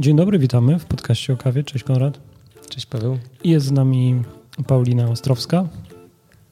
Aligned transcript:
Dzień 0.00 0.16
dobry, 0.16 0.38
witamy 0.38 0.78
w 0.78 0.84
podcaście 0.84 1.32
o 1.32 1.36
kawie. 1.36 1.64
Cześć 1.64 1.84
Konrad. 1.84 2.20
Cześć 2.68 2.86
Paweł. 2.86 3.18
I 3.44 3.50
jest 3.50 3.66
z 3.66 3.72
nami 3.72 4.22
Paulina 4.66 5.10
Ostrowska. 5.10 5.68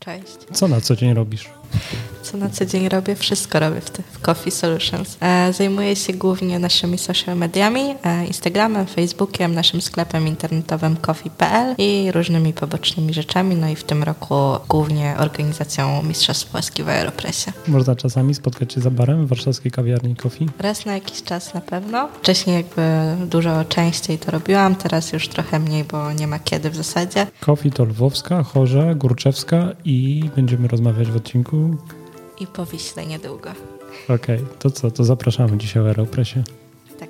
Cześć. 0.01 0.37
Co 0.53 0.69
na 0.69 0.81
co 0.81 0.97
dzień 0.97 1.15
robisz? 1.15 1.51
Co 2.37 2.41
na 2.41 2.51
co 2.51 2.67
dzień 2.67 2.89
robię? 2.89 3.15
Wszystko 3.15 3.61
robię 3.61 3.81
w, 3.81 3.91
w 4.13 4.21
Coffee 4.21 4.51
Solutions. 4.51 5.17
E, 5.21 5.53
zajmuję 5.53 5.97
się 5.97 6.13
głównie 6.13 6.59
naszymi 6.59 6.99
social 6.99 7.37
mediami, 7.37 7.95
e, 8.05 8.27
Instagramem, 8.27 8.87
Facebookiem, 8.87 9.55
naszym 9.55 9.81
sklepem 9.81 10.29
internetowym 10.29 10.97
coffee.pl 10.97 11.75
i 11.79 12.13
różnymi 12.13 12.53
pobocznymi 12.53 13.15
rzeczami. 13.15 13.57
No 13.57 13.69
i 13.69 13.77
w 13.77 13.85
tym 13.85 14.03
roku 14.03 14.35
głównie 14.69 15.15
organizacją 15.19 16.03
Mistrzostw 16.03 16.51
Polski 16.51 16.83
w 16.83 16.89
Aeropressie. 16.89 17.51
Można 17.69 17.97
czasami 17.97 18.35
spotkać 18.35 18.73
się 18.73 18.81
za 18.81 18.91
barem 18.91 19.27
w 19.27 19.29
warszawskiej 19.29 19.73
kawiarni 19.73 20.17
Coffee? 20.17 20.49
Raz 20.59 20.87
na 20.87 20.95
jakiś 20.95 21.23
czas 21.23 21.55
na 21.55 21.61
pewno. 21.61 22.09
Wcześniej 22.23 22.57
jakby 22.57 22.83
dużo 23.27 23.65
częściej 23.65 24.19
to 24.19 24.31
robiłam, 24.31 24.75
teraz 24.75 25.13
już 25.13 25.29
trochę 25.29 25.59
mniej, 25.59 25.85
bo 25.85 26.13
nie 26.13 26.27
ma 26.27 26.39
kiedy 26.39 26.71
w 26.71 26.77
zasadzie. 26.77 27.27
Coffee 27.41 27.71
to 27.71 27.85
Lwowska, 27.85 28.43
Chorza, 28.43 28.95
Górczewska 28.95 29.69
i 29.85 30.25
będziemy 30.37 30.69
rozmawiać 30.69 31.11
w 31.11 31.17
odcinku 31.17 31.77
i 32.41 32.47
po 32.47 32.67
Wiśle 32.67 33.07
niedługo. 33.07 33.51
Okej, 34.05 34.37
okay, 34.37 34.47
to 34.59 34.71
co, 34.71 34.91
to 34.91 35.05
zapraszamy 35.05 35.59
dzisiaj 35.59 35.83
w 35.83 35.87
Aeropresie. 35.87 36.43
Tak. 37.01 37.09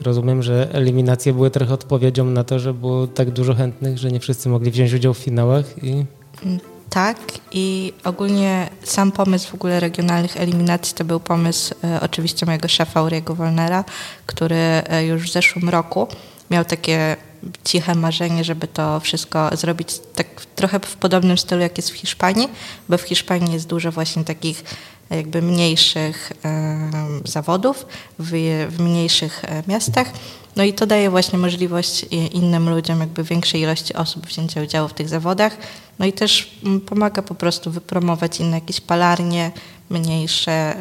Rozumiem, 0.00 0.42
że 0.42 0.68
eliminacje 0.72 1.32
były 1.32 1.50
trochę 1.50 1.74
odpowiedzią 1.74 2.24
na 2.24 2.44
to, 2.44 2.58
że 2.58 2.74
było 2.74 3.06
tak 3.06 3.30
dużo 3.30 3.54
chętnych, 3.54 3.98
że 3.98 4.10
nie 4.10 4.20
wszyscy 4.20 4.48
mogli 4.48 4.70
wziąć 4.70 4.92
udział 4.92 5.14
w 5.14 5.18
finałach 5.18 5.84
i... 5.84 6.04
Mm, 6.44 6.58
tak 6.90 7.18
i 7.52 7.92
ogólnie 8.04 8.70
sam 8.82 9.12
pomysł 9.12 9.50
w 9.50 9.54
ogóle 9.54 9.80
regionalnych 9.80 10.36
eliminacji 10.36 10.94
to 10.94 11.04
był 11.04 11.20
pomysł 11.20 11.74
e, 11.84 12.00
oczywiście 12.00 12.46
mojego 12.46 12.68
szefa 12.68 13.02
Uriego 13.02 13.34
Wolnera, 13.34 13.84
który 14.26 14.56
e, 14.56 15.06
już 15.06 15.22
w 15.22 15.32
zeszłym 15.32 15.68
roku 15.68 16.08
miał 16.50 16.64
takie 16.64 17.16
ciche 17.64 17.94
marzenie, 17.94 18.44
żeby 18.44 18.68
to 18.68 19.00
wszystko 19.00 19.56
zrobić 19.56 19.88
tak 20.14 20.26
trochę 20.56 20.80
w 20.80 20.96
podobnym 20.96 21.38
stylu, 21.38 21.60
jak 21.60 21.76
jest 21.76 21.90
w 21.90 21.94
Hiszpanii, 21.94 22.48
bo 22.88 22.98
w 22.98 23.02
Hiszpanii 23.02 23.52
jest 23.52 23.66
dużo 23.66 23.92
właśnie 23.92 24.24
takich 24.24 24.64
jakby 25.10 25.42
mniejszych 25.42 26.32
e, 26.44 26.90
zawodów 27.24 27.86
w, 28.18 28.30
w 28.70 28.80
mniejszych 28.80 29.44
e, 29.44 29.62
miastach. 29.68 30.12
No 30.56 30.64
i 30.64 30.72
to 30.72 30.86
daje 30.86 31.10
właśnie 31.10 31.38
możliwość 31.38 32.04
innym 32.32 32.70
ludziom, 32.70 33.00
jakby 33.00 33.24
większej 33.24 33.60
ilości 33.60 33.94
osób 33.94 34.26
wzięcia 34.26 34.62
udziału 34.62 34.88
w 34.88 34.94
tych 34.94 35.08
zawodach. 35.08 35.56
No 35.98 36.06
i 36.06 36.12
też 36.12 36.60
pomaga 36.86 37.22
po 37.22 37.34
prostu 37.34 37.70
wypromować 37.70 38.40
inne 38.40 38.56
jakieś 38.56 38.80
palarnie, 38.80 39.52
mniejsze 39.90 40.76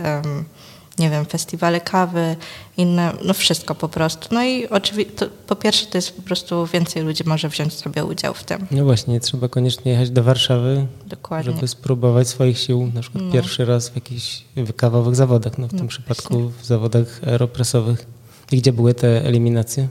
nie 1.01 1.09
wiem, 1.09 1.25
festiwale 1.25 1.81
kawy, 1.81 2.35
inne, 2.77 3.13
no 3.23 3.33
wszystko 3.33 3.75
po 3.75 3.89
prostu. 3.89 4.27
No 4.31 4.43
i 4.43 4.67
oczywiście, 4.67 5.13
po 5.47 5.55
pierwsze 5.55 5.85
to 5.85 5.97
jest 5.97 6.15
po 6.15 6.21
prostu 6.21 6.65
więcej 6.65 7.03
ludzi 7.03 7.23
może 7.25 7.49
wziąć 7.49 7.73
sobie 7.73 8.05
udział 8.05 8.33
w 8.33 8.43
tym. 8.43 8.67
No 8.71 8.85
właśnie, 8.85 9.13
nie 9.13 9.19
trzeba 9.19 9.47
koniecznie 9.47 9.91
jechać 9.91 10.09
do 10.09 10.23
Warszawy, 10.23 10.87
Dokładnie. 11.05 11.53
żeby 11.53 11.67
spróbować 11.67 12.27
swoich 12.27 12.59
sił, 12.59 12.91
na 12.93 13.01
przykład 13.01 13.23
no. 13.23 13.31
pierwszy 13.31 13.65
raz 13.65 13.89
w 13.89 13.95
jakichś 13.95 14.43
wykawowych 14.55 15.15
zawodach, 15.15 15.57
no 15.57 15.67
w 15.67 15.73
no, 15.73 15.79
tym 15.79 15.87
przypadku 15.87 16.51
w 16.61 16.65
zawodach 16.65 17.21
aeropresowych. 17.27 18.05
I 18.51 18.57
gdzie 18.57 18.73
były 18.73 18.93
te 18.93 19.25
eliminacje? 19.25 19.87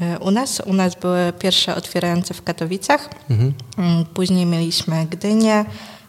E, 0.00 0.18
u 0.18 0.30
nas, 0.30 0.62
u 0.66 0.72
nas 0.72 0.94
były 0.94 1.32
pierwsze 1.38 1.74
otwierające 1.74 2.34
w 2.34 2.42
Katowicach, 2.42 3.10
mhm. 3.30 3.52
Mm, 3.78 4.04
później 4.04 4.46
mieliśmy 4.46 5.06
Gdynię, 5.10 5.64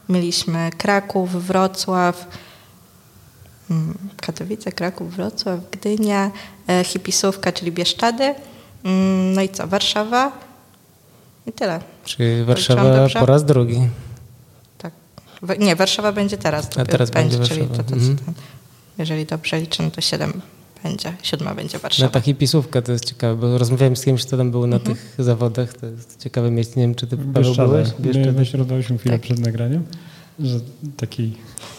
mieliśmy 0.09 0.69
Kraków, 0.77 1.47
Wrocław, 1.47 2.27
Katowice, 4.21 4.71
Kraków, 4.71 5.15
Wrocław, 5.15 5.59
Gdynia, 5.71 6.31
e, 6.67 6.83
Hipisówka, 6.83 7.51
czyli 7.51 7.71
Bieszczady. 7.71 8.35
Mm, 8.83 9.33
no 9.33 9.41
i 9.41 9.49
co, 9.49 9.67
Warszawa 9.67 10.31
i 11.47 11.51
tyle. 11.51 11.79
Czyli 12.05 12.43
Warszawa 12.43 13.07
po 13.19 13.25
raz 13.25 13.45
drugi. 13.45 13.79
Tak. 14.77 14.93
Nie, 15.59 15.75
Warszawa 15.75 16.11
będzie 16.11 16.37
teraz. 16.37 16.69
A 16.77 16.85
teraz 16.85 17.09
będzie, 17.09 17.37
będzie 17.37 17.55
czyli 17.55 17.67
to, 17.67 17.83
to, 17.83 17.93
mhm. 17.93 18.17
to, 18.17 18.23
jeżeli 18.97 19.25
dobrze 19.25 19.59
liczę, 19.59 19.83
no 19.83 19.91
to 19.91 20.01
siedem 20.01 20.41
będzie, 20.83 21.13
siódma 21.23 21.55
będzie 21.55 21.79
Warszawa. 21.79 22.05
No 22.05 22.11
ta 22.11 22.21
hipisówka 22.21 22.81
to 22.81 22.91
jest 22.91 23.05
ciekawe, 23.05 23.35
bo 23.35 23.57
rozmawiałem 23.57 23.95
z 23.95 24.05
kimś, 24.05 24.25
kto 24.25 24.37
tam 24.37 24.51
był 24.51 24.67
na 24.67 24.77
mhm. 24.77 24.95
tych 24.95 25.15
zawodach, 25.19 25.73
to 25.73 25.85
jest 25.85 26.19
ciekawe 26.23 26.51
miejsce. 26.51 26.79
Nie 26.79 26.83
wiem, 26.85 26.95
czy 26.95 27.07
ty 27.07 27.17
Paweł 27.17 27.55
byłeś? 27.55 27.89
Bieszczady. 27.99 28.31
My 28.31 28.43
rozmawialiśmy 28.43 28.97
chwilę 28.97 29.15
tak. 29.15 29.21
przed 29.21 29.39
nagraniem 29.39 29.83
że 30.39 30.59
taki 30.97 31.33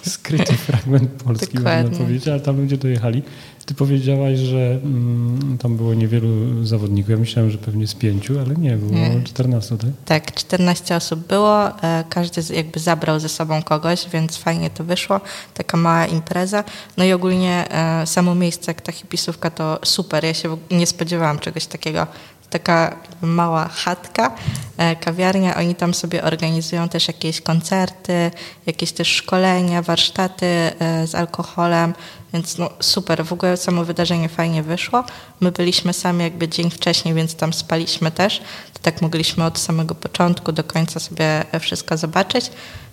skryty 0.06 0.52
fragment 0.66 1.10
Polski, 1.10 1.56
Dokładnie. 1.56 1.90
można 1.90 2.04
powiedzieć, 2.04 2.28
ale 2.28 2.40
tam 2.40 2.60
ludzie 2.60 2.76
dojechali. 2.76 3.22
Ty 3.66 3.74
powiedziałaś, 3.74 4.38
że 4.38 4.80
mm, 4.84 5.58
tam 5.58 5.76
było 5.76 5.94
niewielu 5.94 6.64
zawodników. 6.64 7.10
Ja 7.10 7.16
myślałem, 7.16 7.50
że 7.50 7.58
pewnie 7.58 7.86
z 7.86 7.94
pięciu, 7.94 8.40
ale 8.40 8.54
nie, 8.54 8.76
było 8.76 8.92
nie. 8.92 9.22
14, 9.24 9.78
tak? 9.78 9.90
Tak, 10.04 10.34
14 10.34 10.96
osób 10.96 11.26
było. 11.26 11.82
E, 11.82 12.04
każdy 12.08 12.54
jakby 12.54 12.80
zabrał 12.80 13.20
ze 13.20 13.28
sobą 13.28 13.62
kogoś, 13.62 14.06
więc 14.12 14.36
fajnie 14.36 14.70
to 14.70 14.84
wyszło. 14.84 15.20
Taka 15.54 15.76
mała 15.76 16.06
impreza. 16.06 16.64
No 16.96 17.04
i 17.04 17.12
ogólnie 17.12 17.70
e, 17.70 18.06
samo 18.06 18.34
miejsce, 18.34 18.70
jak 18.70 18.80
ta 18.80 18.92
hipisówka, 18.92 19.50
to 19.50 19.78
super. 19.84 20.24
Ja 20.24 20.34
się 20.34 20.56
nie 20.70 20.86
spodziewałam 20.86 21.38
czegoś 21.38 21.66
takiego 21.66 22.06
taka 22.52 22.96
mała 23.22 23.68
chatka, 23.68 24.34
e, 24.76 24.96
kawiarnia. 24.96 25.56
Oni 25.56 25.74
tam 25.74 25.94
sobie 25.94 26.22
organizują 26.24 26.88
też 26.88 27.08
jakieś 27.08 27.40
koncerty, 27.40 28.30
jakieś 28.66 28.92
też 28.92 29.08
szkolenia, 29.08 29.82
warsztaty 29.82 30.46
e, 30.46 31.06
z 31.06 31.14
alkoholem, 31.14 31.94
więc 32.32 32.58
no 32.58 32.70
super, 32.80 33.24
w 33.24 33.32
ogóle 33.32 33.56
samo 33.56 33.84
wydarzenie 33.84 34.28
fajnie 34.28 34.62
wyszło. 34.62 35.04
My 35.40 35.52
byliśmy 35.52 35.92
sami 35.92 36.24
jakby 36.24 36.48
dzień 36.48 36.70
wcześniej, 36.70 37.14
więc 37.14 37.34
tam 37.34 37.52
spaliśmy 37.52 38.10
też. 38.10 38.38
To 38.72 38.78
tak 38.82 39.02
mogliśmy 39.02 39.44
od 39.44 39.58
samego 39.58 39.94
początku 39.94 40.52
do 40.52 40.64
końca 40.64 41.00
sobie 41.00 41.44
wszystko 41.60 41.96
zobaczyć. 41.96 42.50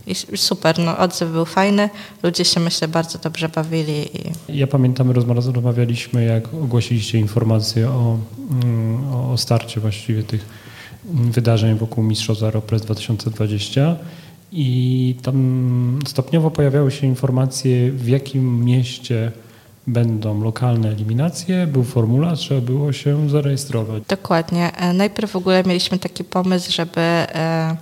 I 0.10 0.38
super, 0.38 0.80
no 0.80 0.98
odzew 0.98 1.32
był 1.32 1.46
fajny, 1.46 1.90
ludzie 2.24 2.46
się 2.46 2.60
myślę 2.60 2.88
bardzo 2.88 3.20
dobrze 3.20 3.50
bawili. 3.50 4.18
I... 4.18 4.58
Ja 4.58 4.68
pamiętam, 4.68 5.12
rozmawialiśmy 5.12 6.26
jak 6.26 6.54
ogłosiliście 6.54 7.20
informację 7.20 7.90
o, 7.90 8.18
mm, 8.64 9.14
o 9.14 9.38
starcie 9.38 9.82
właściwie 9.82 10.24
tych 10.24 10.46
wydarzeń 11.14 11.78
wokół 11.78 12.04
Mistrzostw 12.04 12.44
Aeropress 12.44 12.82
2020 12.82 13.96
i 14.52 15.16
tam 15.22 16.00
stopniowo 16.08 16.52
pojawiały 16.52 16.92
się 16.92 17.08
informacje 17.08 17.92
w 17.92 18.08
jakim 18.08 18.66
mieście 18.66 19.32
będą 19.88 20.44
lokalne 20.44 20.90
eliminacje, 20.90 21.68
był 21.68 21.84
formularz, 21.84 22.40
trzeba 22.40 22.62
było 22.62 22.94
się 22.94 23.30
zarejestrować. 23.30 24.04
Dokładnie. 24.08 24.76
E, 24.76 24.94
najpierw 24.94 25.32
w 25.32 25.36
ogóle 25.36 25.64
mieliśmy 25.64 26.00
taki 26.00 26.24
pomysł, 26.24 26.72
żeby 26.72 27.02
e, 27.02 27.78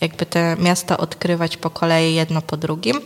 jakby 0.00 0.26
te 0.26 0.56
miasta 0.58 0.96
odkrywać 0.96 1.56
po 1.56 1.70
kolei 1.70 2.14
jedno 2.14 2.42
po 2.42 2.56
drugim. 2.56 3.00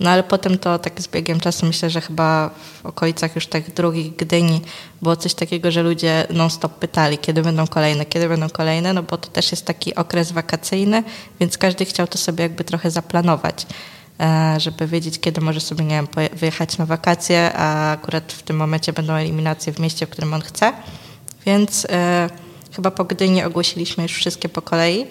No 0.00 0.10
ale 0.10 0.22
potem 0.22 0.58
to 0.58 0.78
tak 0.78 1.00
z 1.00 1.08
biegiem 1.08 1.40
czasu 1.40 1.66
myślę, 1.66 1.90
że 1.90 2.00
chyba 2.00 2.50
w 2.82 2.86
okolicach 2.86 3.34
już 3.34 3.46
tak 3.46 3.70
drugich 3.74 4.16
Gdyni 4.16 4.60
było 5.02 5.16
coś 5.16 5.34
takiego, 5.34 5.70
że 5.70 5.82
ludzie 5.82 6.26
non-stop 6.30 6.74
pytali, 6.74 7.18
kiedy 7.18 7.42
będą 7.42 7.66
kolejne, 7.66 8.06
kiedy 8.06 8.28
będą 8.28 8.48
kolejne, 8.48 8.92
no 8.92 9.02
bo 9.02 9.18
to 9.18 9.28
też 9.28 9.50
jest 9.50 9.66
taki 9.66 9.94
okres 9.94 10.32
wakacyjny, 10.32 11.02
więc 11.40 11.58
każdy 11.58 11.84
chciał 11.84 12.06
to 12.06 12.18
sobie 12.18 12.42
jakby 12.42 12.64
trochę 12.64 12.90
zaplanować 12.90 13.66
e, 14.20 14.54
żeby 14.60 14.86
wiedzieć, 14.86 15.20
kiedy 15.20 15.40
może 15.40 15.60
sobie, 15.60 15.84
nie 15.84 15.96
wiem, 15.96 16.08
wyjechać 16.32 16.78
na 16.78 16.86
wakacje, 16.86 17.52
a 17.54 17.92
akurat 17.92 18.32
w 18.32 18.42
tym 18.42 18.56
momencie 18.56 18.92
będą 18.92 19.12
eliminacje 19.12 19.72
w 19.72 19.78
mieście, 19.78 20.06
w 20.06 20.10
którym 20.10 20.34
on 20.34 20.40
chce. 20.40 20.72
Więc 21.46 21.86
e, 21.90 22.30
chyba 22.76 22.90
po 22.90 23.04
Gdyni 23.04 23.42
ogłosiliśmy 23.44 24.02
już 24.02 24.12
wszystkie 24.12 24.48
po 24.48 24.62
kolei. 24.62 25.06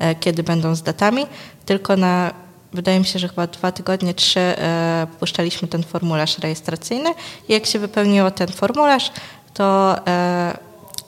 E, 0.00 0.14
kiedy 0.14 0.42
będą 0.42 0.74
z 0.74 0.82
datami, 0.82 1.26
tylko 1.66 1.96
na 1.96 2.34
wydaje 2.72 2.98
mi 2.98 3.04
się, 3.04 3.18
że 3.18 3.28
chyba 3.28 3.46
dwa 3.46 3.72
tygodnie, 3.72 4.14
trzy 4.14 4.40
e, 4.40 5.06
puszczaliśmy 5.20 5.68
ten 5.68 5.82
formularz 5.82 6.38
rejestracyjny 6.38 7.10
i 7.48 7.52
jak 7.52 7.66
się 7.66 7.78
wypełniło 7.78 8.30
ten 8.30 8.48
formularz, 8.48 9.12
to 9.54 9.96
e, 10.06 10.58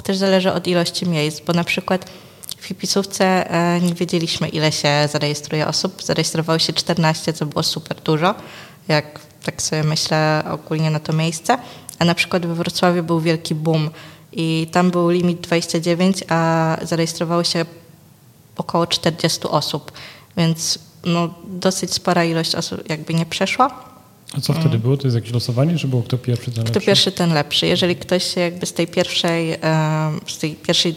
też 0.02 0.16
zależy 0.16 0.52
od 0.52 0.66
ilości 0.66 1.08
miejsc, 1.08 1.40
bo 1.40 1.52
na 1.52 1.64
przykład 1.64 2.10
w 2.58 2.66
Hipisówce 2.66 3.48
nie 3.82 3.94
wiedzieliśmy, 3.94 4.48
ile 4.48 4.72
się 4.72 5.08
zarejestruje 5.12 5.66
osób. 5.66 6.02
Zarejestrowało 6.02 6.58
się 6.58 6.72
14, 6.72 7.32
co 7.32 7.46
było 7.46 7.62
super 7.62 8.00
dużo, 8.00 8.34
jak 8.88 9.20
tak 9.44 9.62
sobie 9.62 9.84
myślę 9.84 10.42
ogólnie 10.50 10.90
na 10.90 11.00
to 11.00 11.12
miejsce. 11.12 11.58
A 11.98 12.04
na 12.04 12.14
przykład 12.14 12.46
we 12.46 12.54
Wrocławiu 12.54 13.02
był 13.02 13.20
wielki 13.20 13.54
boom 13.54 13.90
i 14.32 14.66
tam 14.72 14.90
był 14.90 15.10
limit 15.10 15.40
29, 15.40 16.24
a 16.28 16.76
zarejestrowało 16.82 17.44
się 17.44 17.64
około 18.56 18.86
40 18.86 19.40
osób, 19.48 19.92
więc 20.36 20.78
no, 21.04 21.34
dosyć 21.48 21.92
spora 21.92 22.24
ilość 22.24 22.54
osób 22.54 22.88
jakby 22.88 23.14
nie 23.14 23.26
przeszła. 23.26 23.92
A 24.38 24.40
co 24.40 24.52
wtedy 24.52 24.78
było? 24.78 24.96
To 24.96 25.06
jest 25.06 25.14
jakieś 25.14 25.32
losowanie, 25.32 25.78
że 25.78 25.88
było 25.88 26.02
kto 26.02 26.18
pierwszy, 26.18 26.50
ten 26.50 26.64
lepszy? 26.64 26.70
Kto 26.72 26.86
pierwszy, 26.86 27.12
ten 27.12 27.32
lepszy. 27.32 27.66
Jeżeli 27.66 27.96
ktoś 27.96 28.34
się 28.34 28.40
jakby 28.40 28.66
z 28.66 28.72
tej 28.72 28.86
pierwszej, 28.86 29.56
z 30.26 30.38
tej 30.38 30.54
pierwszej 30.54 30.94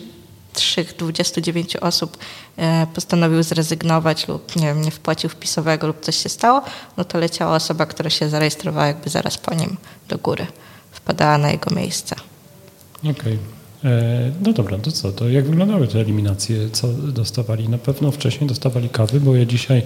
3-29 0.56 1.78
osób 1.82 2.18
e, 2.58 2.88
postanowił 2.94 3.44
zrezygnować 3.44 4.28
lub 4.28 4.56
nie, 4.56 4.66
wiem, 4.66 4.82
nie 4.82 4.92
wpłacił 4.92 5.30
wpisowego 5.30 5.88
lub 5.88 6.02
coś 6.02 6.16
się 6.16 6.30
stało, 6.30 6.62
no 6.98 7.06
to 7.06 7.18
leciała 7.18 7.56
osoba, 7.56 7.86
która 7.86 8.10
się 8.10 8.30
zarejestrowała 8.30 8.88
jakby 8.88 9.10
zaraz 9.10 9.38
po 9.38 9.56
nim 9.56 9.78
do 10.08 10.18
góry. 10.18 10.48
Wpadała 10.92 11.38
na 11.38 11.52
jego 11.52 11.76
miejsce. 11.76 12.16
Okej. 13.00 13.12
Okay. 13.12 13.55
No 14.42 14.54
dobra, 14.54 14.78
to 14.78 14.92
co? 14.92 15.12
To 15.12 15.30
jak 15.30 15.46
wyglądały 15.46 15.88
te 15.88 16.00
eliminacje? 16.00 16.70
Co 16.70 16.88
dostawali? 16.88 17.70
Na 17.70 17.78
pewno 17.78 18.12
wcześniej 18.12 18.48
dostawali 18.48 18.90
kawy, 18.90 19.20
bo 19.20 19.36
ja 19.36 19.46
dzisiaj 19.46 19.84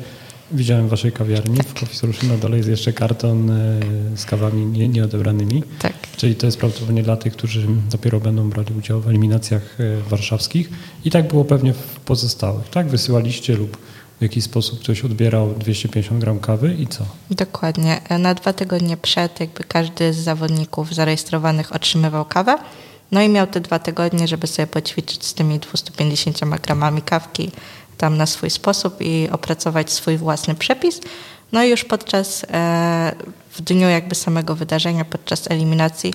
widziałem 0.52 0.88
w 0.88 0.90
waszej 0.90 1.12
kawiarni 1.12 1.58
tak. 1.58 1.68
w 1.68 1.74
Coffee 1.74 1.96
Solution 1.96 2.30
na 2.30 2.38
dole 2.38 2.58
jest 2.58 2.70
jeszcze 2.70 2.94
karton 2.94 3.50
e, 3.50 3.80
z 4.16 4.26
kawami 4.26 4.66
nie, 4.66 4.88
nieodebranymi. 4.88 5.64
Tak. 5.80 5.94
Czyli 6.18 6.36
to 6.36 6.46
jest 6.46 6.58
prawdopodobnie 6.58 7.04
dla 7.04 7.18
tych, 7.18 7.34
którzy 7.34 7.68
dopiero 7.92 8.20
będą 8.20 8.50
brali 8.50 8.74
udział 8.78 9.02
w 9.02 9.08
eliminacjach 9.08 9.78
e, 9.80 10.10
warszawskich. 10.10 10.70
I 11.06 11.12
tak 11.12 11.28
było 11.28 11.46
pewnie 11.46 11.74
w 11.74 12.00
pozostałych. 12.00 12.70
Tak? 12.70 12.88
Wysyłaliście 12.88 13.56
lub 13.56 13.78
w 14.20 14.22
jakiś 14.22 14.44
sposób 14.44 14.80
ktoś 14.80 15.06
odbierał 15.06 15.54
250 15.54 16.22
gram 16.22 16.40
kawy 16.40 16.76
i 16.80 16.88
co? 16.88 17.06
Dokładnie. 17.32 18.02
Na 18.20 18.34
dwa 18.34 18.54
tygodnie 18.54 18.98
przed 18.98 19.40
jakby 19.40 19.64
każdy 19.64 20.14
z 20.14 20.18
zawodników 20.18 20.96
zarejestrowanych 20.96 21.76
otrzymywał 21.76 22.26
kawę. 22.26 22.58
No 23.12 23.22
i 23.22 23.30
miał 23.30 23.48
te 23.48 23.62
dwa 23.62 23.80
tygodnie, 23.80 24.28
żeby 24.28 24.48
sobie 24.48 24.68
poćwiczyć 24.68 25.26
z 25.26 25.34
tymi 25.34 25.60
250 25.60 26.40
gramami 26.62 27.02
kawki 27.02 27.52
tam 27.98 28.18
na 28.18 28.26
swój 28.26 28.50
sposób 28.50 29.02
i 29.02 29.30
opracować 29.32 29.92
swój 29.92 30.18
własny 30.18 30.56
przepis. 30.56 31.02
No 31.52 31.64
i 31.64 31.70
już 31.70 31.86
podczas, 31.86 32.46
e, 32.52 33.16
w 33.52 33.62
dniu 33.62 33.90
jakby 33.90 34.16
samego 34.16 34.56
wydarzenia, 34.56 35.06
podczas 35.06 35.52
eliminacji 35.52 36.14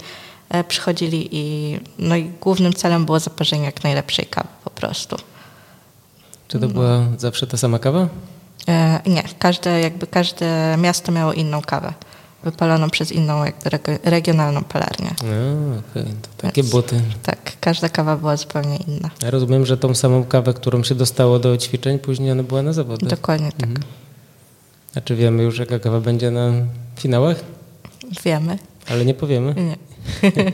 e, 0.49 0.65
przychodzili 0.65 1.29
i, 1.33 1.79
no 1.99 2.17
i 2.17 2.25
głównym 2.25 2.73
celem 2.73 3.05
było 3.05 3.21
zaparzenie 3.21 3.65
jak 3.65 3.85
najlepszej 3.85 4.27
kawy 4.27 4.49
po 4.65 4.71
prostu. 4.71 5.17
Czy 6.49 6.59
to 6.59 6.69
była 6.69 7.01
zawsze 7.19 7.47
ta 7.47 7.57
sama 7.57 7.79
kawa? 7.79 8.09
E, 8.69 9.01
nie, 9.07 9.23
każde, 9.39 9.81
jakby 9.81 10.07
każde 10.07 10.77
miasto 10.79 11.13
miało 11.13 11.33
inną 11.33 11.63
kawę, 11.63 11.93
wypaloną 12.45 12.91
przez 12.91 13.13
inną 13.13 13.45
jakby 13.45 13.99
regionalną 14.05 14.65
palarnię. 14.65 15.11
No, 15.23 15.77
okay. 15.79 16.05
to 16.05 16.29
takie 16.37 16.63
Więc, 16.63 16.73
buty. 16.73 17.01
Tak, 17.23 17.53
każda 17.61 17.89
kawa 17.89 18.17
była 18.17 18.37
zupełnie 18.37 18.77
inna. 18.77 19.11
Ja 19.23 19.31
rozumiem, 19.31 19.67
że 19.67 19.77
tą 19.77 19.95
samą 19.95 20.25
kawę, 20.25 20.55
którą 20.55 20.83
się 20.83 20.95
dostało 20.95 21.39
do 21.39 21.57
ćwiczeń, 21.57 21.99
później 21.99 22.33
ona 22.33 22.43
była 22.43 22.63
na 22.63 22.73
zawodach. 22.73 23.11
Dokładnie 23.11 23.53
tak. 23.53 23.69
Mhm. 23.69 23.87
A 24.97 25.01
czy 25.01 25.17
wiemy 25.17 25.43
już, 25.43 25.59
jaka 25.59 25.79
kawa 25.79 26.01
będzie 26.01 26.31
na 26.31 26.53
finałach? 26.97 27.37
Wiemy. 28.25 28.59
Ale 28.89 29.05
nie 29.05 29.15
powiemy? 29.15 29.55
Nie. 29.55 29.77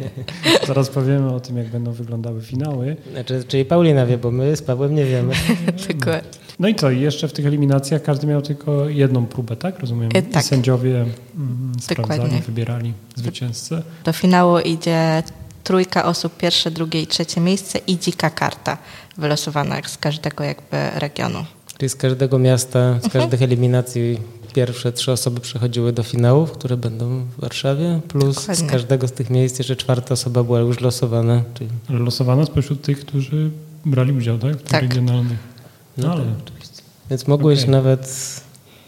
Zaraz 0.67 0.89
powiemy 0.89 1.35
o 1.35 1.41
tym, 1.41 1.57
jak 1.57 1.69
będą 1.69 1.93
wyglądały 1.93 2.43
finały. 2.43 2.97
Znaczy, 3.13 3.45
czyli 3.49 3.65
Paulina 3.65 4.07
wie, 4.07 4.19
bo 4.19 4.31
my 4.31 4.57
z 4.57 4.63
Pawłem 4.63 4.95
nie 4.95 5.05
wiemy. 5.05 5.35
Dokładnie. 5.89 6.31
No 6.61 6.69
i 6.69 6.75
co? 6.75 6.91
I 6.91 7.01
jeszcze 7.01 7.29
w 7.29 7.33
tych 7.33 7.47
eliminacjach 7.47 8.03
każdy 8.03 8.27
miał 8.27 8.43
tylko 8.43 8.89
jedną 8.89 9.27
próbę, 9.27 9.57
tak? 9.57 9.79
Rozumiem. 9.79 10.11
E, 10.15 10.23
tak. 10.23 10.45
I 10.45 10.47
sędziowie 10.47 10.97
mm, 10.97 11.73
sprawdzali, 11.81 12.21
Dokładnie. 12.21 12.43
wybierali 12.47 12.93
zwycięzcę. 13.17 13.83
Do 14.05 14.13
finału 14.13 14.59
idzie 14.59 15.23
trójka 15.65 16.05
osób, 16.05 16.37
pierwsze, 16.37 16.71
drugie 16.71 17.03
i 17.03 17.07
trzecie 17.07 17.41
miejsce 17.41 17.79
i 17.87 17.99
dzika 17.99 18.31
karta 18.31 18.79
wylosowana 19.19 19.77
z 19.87 19.99
każdego 19.99 20.45
jakby 20.45 20.91
regionu. 20.95 21.45
Czyli 21.79 21.89
z 21.89 21.97
każdego 21.97 22.39
miasta, 22.39 22.93
z 23.01 23.05
mhm. 23.05 23.11
każdych 23.11 23.43
eliminacji 23.43 24.19
pierwsze 24.55 24.93
trzy 24.93 25.13
osoby 25.13 25.41
przechodziły 25.41 25.93
do 25.93 26.03
finałów, 26.03 26.53
które 26.53 26.77
będą 26.77 27.21
w 27.21 27.41
Warszawie, 27.41 28.01
plus 28.09 28.37
Dokładnie. 28.37 28.69
z 28.69 28.71
każdego 28.71 29.09
z 29.09 29.13
tych 29.13 29.31
miejsc 29.31 29.59
jeszcze 29.59 29.77
czwarta 29.77 30.13
osoba 30.13 30.43
była 30.43 30.61
już 30.61 30.81
losowana. 30.81 31.43
Czyli... 31.55 31.71
Losowana 31.89 32.47
spośród 32.47 32.83
tych, 32.83 33.01
którzy 33.01 33.51
brali 33.85 34.13
udział 34.13 34.39
tak? 34.39 34.57
w 34.57 34.63
tak. 34.63 34.83
regionalnych. 34.83 35.50
No, 35.97 36.07
no 36.07 36.13
ale... 36.13 36.25
oczywiście. 36.45 36.83
Więc 37.11 37.27
mogłeś 37.27 37.61
okay. 37.61 37.71
nawet, 37.71 38.41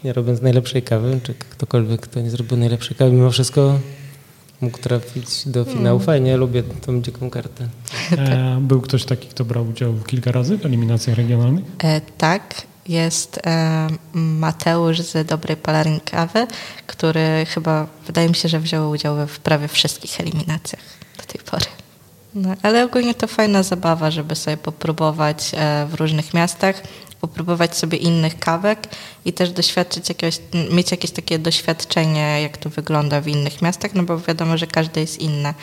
nie 0.03 0.13
robiąc 0.13 0.41
najlepszej 0.41 0.83
kawy, 0.83 1.19
czy 1.23 1.33
ktokolwiek, 1.33 2.01
kto 2.01 2.21
nie 2.21 2.29
zrobił 2.29 2.57
najlepszej 2.57 2.97
kawy, 2.97 3.11
mimo 3.11 3.31
wszystko 3.31 3.79
mógł 4.61 4.77
trafić 4.77 5.47
do 5.47 5.65
finału. 5.65 5.97
Mm. 5.97 6.05
Fajnie, 6.05 6.37
lubię 6.37 6.63
tą 6.63 7.01
dziką 7.01 7.29
kartę. 7.29 7.67
E, 8.17 8.57
był 8.61 8.81
ktoś 8.81 9.05
taki, 9.05 9.27
kto 9.27 9.45
brał 9.45 9.67
udział 9.67 9.93
kilka 10.07 10.31
razy 10.31 10.57
w 10.57 10.65
eliminacjach 10.65 11.17
regionalnych? 11.17 11.65
E, 11.83 12.01
tak 12.01 12.61
jest 12.87 13.39
e, 13.45 13.87
Mateusz 14.13 14.99
z 14.99 15.27
Dobrej 15.27 15.57
Palarni 15.57 16.01
Kawy, 16.01 16.47
który 16.87 17.45
chyba, 17.45 17.87
wydaje 18.07 18.29
mi 18.29 18.35
się, 18.35 18.49
że 18.49 18.59
wziął 18.59 18.91
udział 18.91 19.27
w 19.27 19.39
prawie 19.39 19.67
wszystkich 19.67 20.19
eliminacjach 20.19 20.81
do 21.17 21.23
tej 21.23 21.41
pory. 21.51 21.65
No, 22.35 22.55
ale 22.61 22.85
ogólnie 22.85 23.13
to 23.13 23.27
fajna 23.27 23.63
zabawa, 23.63 24.11
żeby 24.11 24.35
sobie 24.35 24.57
popróbować 24.57 25.51
e, 25.53 25.85
w 25.85 25.93
różnych 25.93 26.33
miastach, 26.33 26.83
popróbować 27.21 27.77
sobie 27.77 27.97
innych 27.97 28.39
kawek 28.39 28.87
i 29.25 29.33
też 29.33 29.51
doświadczyć 29.51 30.09
jakiegoś, 30.09 30.39
mieć 30.71 30.91
jakieś 30.91 31.11
takie 31.11 31.39
doświadczenie, 31.39 32.41
jak 32.41 32.57
to 32.57 32.69
wygląda 32.69 33.21
w 33.21 33.27
innych 33.27 33.61
miastach, 33.61 33.93
no 33.93 34.03
bo 34.03 34.19
wiadomo, 34.19 34.57
że 34.57 34.67
każde 34.67 35.01
jest 35.01 35.21
inne 35.21 35.53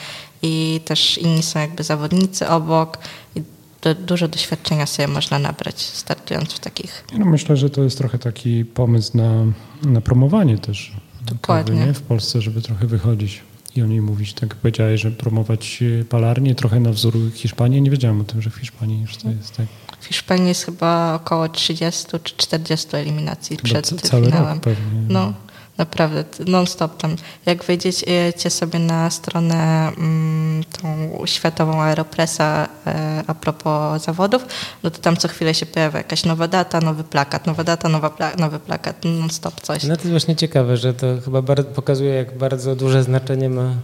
i 0.43 0.81
też 0.85 1.19
inni 1.19 1.43
są 1.43 1.61
jakby 1.61 1.83
zawodnicy 1.83 2.49
obok 2.49 2.99
i 3.37 3.43
do, 3.83 3.95
dużo 3.95 4.29
doświadczenia 4.29 4.87
sobie 4.87 5.09
można 5.09 5.39
nabrać, 5.39 5.83
startując 5.83 6.53
w 6.53 6.59
takich. 6.59 7.05
No 7.19 7.27
myślę, 7.27 7.57
że 7.57 7.71
to 7.71 7.83
jest 7.83 7.99
trochę 7.99 8.19
taki 8.19 8.65
pomysł 8.65 9.17
na, 9.17 9.45
na 9.83 10.01
promowanie 10.01 10.59
też 10.59 10.93
Dokładnie. 11.23 11.75
Kawy, 11.75 11.87
nie? 11.87 11.95
w 11.95 12.03
Polsce, 12.03 12.41
żeby 12.41 12.63
trochę 12.63 12.87
wychodzić 12.87 13.43
i 13.77 13.83
o 13.83 13.87
niej 13.87 14.03
mówić. 14.03 14.35
Tak 14.35 14.43
jak 14.43 14.55
powiedziałeś, 14.55 15.01
że 15.01 15.11
promować 15.11 15.83
e, 16.01 16.05
palarnię 16.05 16.55
trochę 16.55 16.81
na 16.81 16.91
wzór 16.91 17.15
Hiszpanii. 17.35 17.83
Nie 17.83 17.91
wiedziałem 17.91 18.21
o 18.21 18.25
tym, 18.25 18.43
że 18.43 18.51
w 18.51 18.55
Hiszpanii 18.55 19.01
już 19.01 19.17
to 19.17 19.29
jest 19.29 19.57
tak. 19.57 19.67
W 20.01 20.07
Hiszpanii 20.07 20.49
jest 20.49 20.65
chyba 20.65 21.15
około 21.15 21.49
30 21.49 22.07
czy 22.23 22.37
40 22.37 22.89
eliminacji 22.97 23.57
chyba 23.57 23.69
przed 23.69 24.01
cały 24.03 24.27
finałem. 24.27 24.55
Rok 24.55 24.65
pewnie. 24.65 25.01
No. 25.09 25.33
Naprawdę, 25.81 26.25
non-stop 26.47 26.97
tam. 26.97 27.17
Jak 27.47 27.65
wejdziecie 27.65 28.51
sobie 28.51 28.79
na 28.79 29.11
stronę 29.11 29.93
mm, 29.97 30.65
tą 30.65 30.87
światową 31.27 31.83
Aeropressa 31.83 32.69
e, 32.87 33.23
a 33.27 33.35
propos 33.35 34.05
zawodów, 34.05 34.47
no 34.83 34.91
to 34.91 34.99
tam 34.99 35.17
co 35.17 35.29
chwilę 35.29 35.55
się 35.55 35.67
pojawia 35.67 35.99
jakaś 35.99 36.25
nowa 36.25 36.49
data, 36.49 36.81
nowy 36.81 37.05
plakat, 37.05 37.47
nowa 37.47 37.65
data, 37.65 37.89
nowa 37.89 38.11
pla 38.11 38.33
nowy 38.39 38.59
plakat, 38.59 39.05
non-stop 39.05 39.61
coś. 39.61 39.83
No 39.83 39.97
to 39.97 40.03
jest 40.03 40.11
właśnie 40.11 40.37
ciekawe, 40.37 40.77
że 40.77 40.95
to 40.95 41.07
chyba 41.25 41.43
pokazuje, 41.75 42.15
jak 42.15 42.39
bardzo 42.39 42.77
duże 42.77 43.03
znaczenie 43.03 43.49
ma 43.49 43.75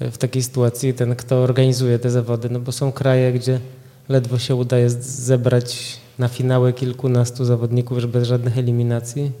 w 0.00 0.18
takiej 0.18 0.42
sytuacji 0.42 0.94
ten, 0.94 1.16
kto 1.16 1.36
organizuje 1.36 1.98
te 1.98 2.10
zawody, 2.10 2.50
no 2.50 2.60
bo 2.60 2.72
są 2.72 2.92
kraje, 2.92 3.32
gdzie 3.32 3.60
ledwo 4.08 4.38
się 4.38 4.54
udaje 4.54 4.90
zebrać 5.00 5.98
na 6.18 6.28
finały 6.28 6.72
kilkunastu 6.72 7.44
zawodników, 7.44 7.98
że 7.98 8.08
bez 8.08 8.28
żadnych 8.28 8.58
eliminacji 8.58 9.32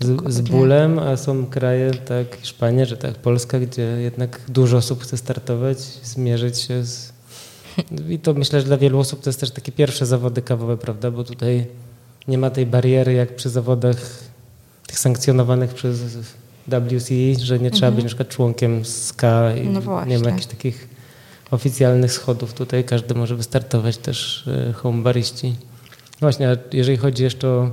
z, 0.00 0.32
z, 0.32 0.40
bólem, 0.40 0.98
a 0.98 1.16
są 1.16 1.46
kraje, 1.46 1.90
tak 1.90 2.36
Hiszpania, 2.36 2.84
że 2.84 2.96
tak 2.96 3.14
Polska, 3.14 3.60
gdzie 3.60 3.82
jednak 3.82 4.40
dużo 4.48 4.76
osób 4.76 5.02
chce 5.02 5.16
startować, 5.16 5.78
zmierzyć 6.02 6.58
się 6.58 6.84
z... 6.84 7.12
I 8.08 8.18
to 8.18 8.34
myślę, 8.34 8.60
że 8.60 8.66
dla 8.66 8.76
wielu 8.76 8.98
osób 8.98 9.22
to 9.22 9.30
jest 9.30 9.40
też 9.40 9.50
takie 9.50 9.72
pierwsze 9.72 10.06
zawody 10.06 10.42
kawowe, 10.42 10.76
prawda, 10.76 11.10
bo 11.10 11.24
tutaj 11.24 11.66
nie 12.28 12.38
ma 12.38 12.50
tej 12.50 12.66
bariery 12.66 13.12
jak 13.12 13.36
przy 13.36 13.48
zawodach 13.48 13.96
tych 14.86 14.98
sankcjonowanych 14.98 15.74
przez 15.74 16.00
WCE, 16.68 17.44
że 17.44 17.58
nie 17.58 17.70
trzeba 17.70 17.86
mhm. 17.86 17.94
być 17.94 18.04
na 18.04 18.08
przykład 18.08 18.28
członkiem 18.28 18.84
SKA 18.84 19.56
i 19.56 19.68
no 19.68 20.04
nie 20.04 20.18
ma 20.18 20.30
jakichś 20.30 20.46
takich 20.46 20.88
oficjalnych 21.50 22.12
schodów. 22.12 22.52
Tutaj 22.52 22.84
każdy 22.84 23.14
może 23.14 23.36
wystartować 23.36 23.96
też 23.96 24.48
e, 24.48 24.72
home 24.72 25.02
bariści. 25.02 25.54
Właśnie, 26.20 26.50
a 26.50 26.56
jeżeli 26.72 26.96
chodzi 26.96 27.22
jeszcze 27.22 27.48
o 27.48 27.70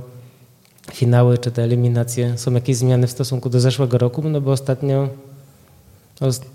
finały 0.92 1.38
czy 1.38 1.50
te 1.50 1.62
eliminacje, 1.62 2.38
są 2.38 2.52
jakieś 2.52 2.76
zmiany 2.76 3.06
w 3.06 3.10
stosunku 3.10 3.50
do 3.50 3.60
zeszłego 3.60 3.98
roku, 3.98 4.22
no 4.28 4.40
bo 4.40 4.50
ostatnio 4.52 5.08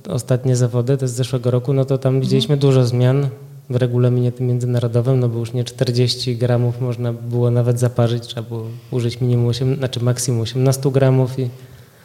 ostatnie 0.10 0.56
zawody, 0.56 0.98
to 0.98 1.08
z 1.08 1.12
zeszłego 1.12 1.52
roku, 1.52 1.74
no 1.74 1.86
to 1.86 1.98
tam 1.98 2.22
widzieliśmy 2.22 2.58
dużo 2.58 2.86
zmian 2.86 3.30
w 3.70 3.76
regulaminie 3.76 4.32
tym 4.32 4.48
międzynarodowym, 4.48 5.20
no 5.20 5.30
bo 5.30 5.40
już 5.40 5.54
nie 5.54 5.64
40 5.64 6.38
gramów 6.38 6.82
można 6.82 7.14
było 7.14 7.52
nawet 7.52 7.80
zaparzyć, 7.80 8.24
trzeba 8.28 8.50
było 8.50 8.66
użyć 8.92 9.22
minimum 9.22 9.48
8, 9.48 9.76
znaczy 9.76 10.04
maksimum 10.04 10.42
18 10.42 10.92
gramów 10.92 11.40
i 11.40 11.50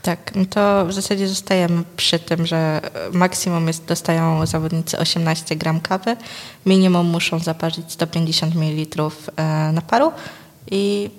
tak, 0.03 0.33
no 0.35 0.45
to 0.51 0.87
w 0.87 0.93
zasadzie 0.93 1.29
zostajemy 1.29 1.83
przy 1.97 2.19
tym, 2.19 2.47
że 2.47 2.81
maksimum 3.13 3.67
jest, 3.67 3.85
dostają 3.85 4.47
zawodnicy 4.47 4.99
18 4.99 5.57
gram 5.57 5.81
kawy, 5.81 6.17
minimum 6.67 7.07
muszą 7.07 7.39
zaparzyć 7.39 7.93
150 7.93 8.55
ml 8.55 9.01
e, 9.37 9.73
naparu 9.73 10.13
i 10.71 11.11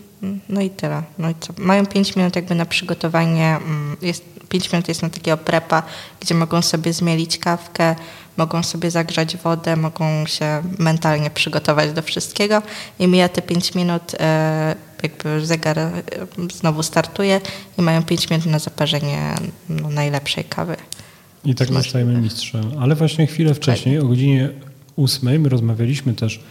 no 0.50 0.62
i 0.62 0.70
tyle. 0.70 1.04
No 1.18 1.30
i 1.30 1.36
co? 1.40 1.54
Mają 1.58 1.86
5 1.86 2.16
minut 2.16 2.36
jakby 2.36 2.56
na 2.56 2.66
przygotowanie. 2.66 3.58
Mm, 3.58 3.98
jest, 4.02 4.24
5 4.50 4.72
minut 4.72 4.88
jest 4.88 5.02
na 5.02 5.10
takiego 5.10 5.38
prepa, 5.38 5.84
gdzie 6.20 6.36
mogą 6.36 6.62
sobie 6.62 6.94
zmielić 6.94 7.38
kawkę, 7.38 7.96
mogą 8.38 8.64
sobie 8.64 8.92
zagrzać 8.92 9.38
wodę, 9.38 9.76
mogą 9.76 10.26
się 10.26 10.64
mentalnie 10.80 11.30
przygotować 11.30 11.92
do 11.92 12.02
wszystkiego 12.02 12.62
i 13.00 13.08
mija 13.08 13.30
te 13.30 13.42
5 13.42 13.76
minut, 13.76 14.16
e, 14.20 14.76
jakby 15.04 15.46
zegar 15.46 15.80
e, 15.80 15.92
znowu 16.54 16.84
startuje 16.84 17.42
i 17.78 17.82
mają 17.82 18.04
5 18.04 18.30
minut 18.30 18.46
na 18.46 18.60
zaparzenie 18.60 19.36
no, 19.70 19.90
najlepszej 19.90 20.44
kawy. 20.44 20.76
I 21.46 21.56
tak 21.56 21.68
zostajemy 21.74 22.22
mistrzem. 22.22 22.72
Ale 22.80 22.96
właśnie 22.96 23.28
chwilę 23.28 23.54
wcześniej, 23.54 24.00
o 24.00 24.06
godzinie 24.06 24.50
ósmej, 25.00 25.40
my 25.40 25.50
rozmawialiśmy 25.50 26.14
też 26.14 26.44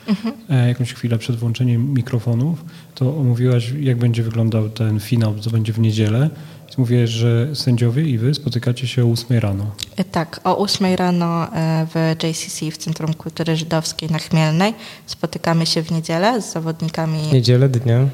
e, 0.51 0.69
jakąś 0.69 0.95
chwilę 0.95 1.19
przed 1.19 1.37
włączeniem 1.37 1.95
mikrofonów, 1.95 2.65
to 2.95 3.17
omówiłaś, 3.17 3.73
jak 3.81 3.97
będzie 3.97 4.23
wyglądał 4.23 4.71
ten 4.71 5.01
finał, 5.01 5.35
co 5.39 5.51
będzie 5.51 5.73
w 5.73 5.79
niedzielę. 5.79 6.31
Mówiłeś, 6.79 7.11
że 7.11 7.57
sędziowie 7.57 8.03
i 8.03 8.19
wy 8.19 8.35
spotykacie 8.35 8.87
się 8.89 9.03
o 9.05 9.07
ósmej 9.07 9.41
rano. 9.41 9.67
E, 9.97 10.05
Tak, 10.05 10.41
o 10.45 10.59
8 10.59 10.95
rano 10.95 11.53
e, 11.55 11.87
w 11.95 12.15
JCC, 12.25 12.71
w 12.71 12.77
Centrum 12.77 13.15
Kultury 13.15 13.57
Żydowskiej 13.57 14.11
na 14.11 14.19
Chmielnej. 14.19 14.75
Spotykamy 15.07 15.67
się 15.67 15.83
w 15.83 15.91
niedzielę 15.91 16.43
z 16.43 16.53
zawodnikami 16.53 17.19
Niedzielę 17.33 17.69
dnia 17.69 18.09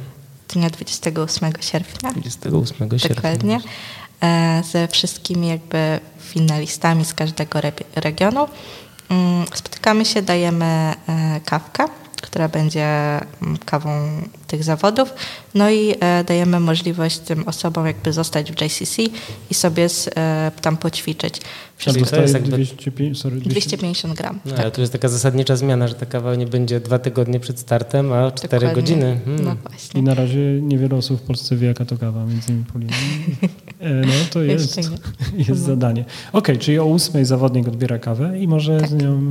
dnia 0.55 0.71
28 0.71 1.53
sierpnia. 1.61 2.13
28 2.13 2.99
sierpnia. 2.99 3.15
Dokładnie. 3.15 3.61
Ze 4.73 4.89
wszystkimi 4.89 5.49
jakby 5.49 6.01
finalistami 6.19 7.05
z 7.05 7.15
każdego 7.15 7.59
re- 7.59 7.73
regionu. 7.95 8.47
Mm, 9.11 9.47
Spotykamy 9.55 10.05
się, 10.05 10.23
dajemy 10.23 10.65
e, 10.65 10.95
kawkę, 11.45 11.85
która 12.35 12.49
będzie 12.49 12.85
mm, 12.85 13.57
kawą 13.65 13.91
tych 14.47 14.65
zawodów. 14.65 15.15
No 15.55 15.71
i 15.71 15.95
e, 16.01 16.25
dajemy 16.25 16.61
możliwość 16.61 17.19
tym 17.19 17.49
osobom 17.49 17.87
jakby 17.87 18.13
zostać 18.13 18.53
w 18.53 18.63
JCC 18.63 19.03
i 19.51 19.55
sobie 19.55 19.89
z, 19.89 20.11
e, 20.17 20.51
tam 20.61 20.77
poćwiczyć. 20.77 21.41
Wszystko 21.77 22.07
to 22.07 22.23
jest 22.23 22.35
jakby- 22.35 22.51
205, 22.51 23.19
sorry, 23.19 23.37
200, 23.37 23.51
250 23.51 24.15
gram. 24.15 24.41
No, 24.45 24.51
tak. 24.51 24.61
ale 24.61 24.71
tu 24.71 24.81
jest 24.81 24.93
taka 24.93 25.09
zasadnicza 25.09 25.57
zmiana, 25.57 25.89
że 25.89 25.95
ta 25.95 26.07
kawa 26.07 26.35
nie 26.35 26.47
będzie 26.47 26.81
dwa 26.81 26.99
tygodnie 26.99 27.41
przed 27.41 27.59
startem, 27.59 28.13
a 28.13 28.31
cztery 28.31 28.67
Dokładnie. 28.67 28.83
godziny. 28.83 29.21
Hmm. 29.25 29.45
No 29.45 29.53
I 29.53 29.57
właśnie. 29.69 30.03
na 30.03 30.15
razie 30.15 30.39
niewiele 30.63 30.97
osób 30.97 31.21
w 31.21 31.23
Polsce 31.23 31.57
wie, 31.57 31.67
jaka 31.69 31.85
to 31.85 31.99
kawa, 31.99 32.27
między 32.27 32.49
innymi 32.53 32.65
Polina. 32.73 32.93
E, 33.81 33.95
No 33.95 34.13
to 34.31 34.43
jest, 34.43 34.77
jest 35.49 35.61
zadanie. 35.61 36.05
Okej, 36.33 36.59
czyli 36.59 36.79
o 36.79 36.85
ósmej 36.85 37.25
zawodnik 37.25 37.69
odbiera 37.69 37.99
kawę 37.99 38.39
i 38.39 38.49
może 38.49 38.81
Tak. 38.81 38.89
z 38.89 38.93
nią 38.93 39.23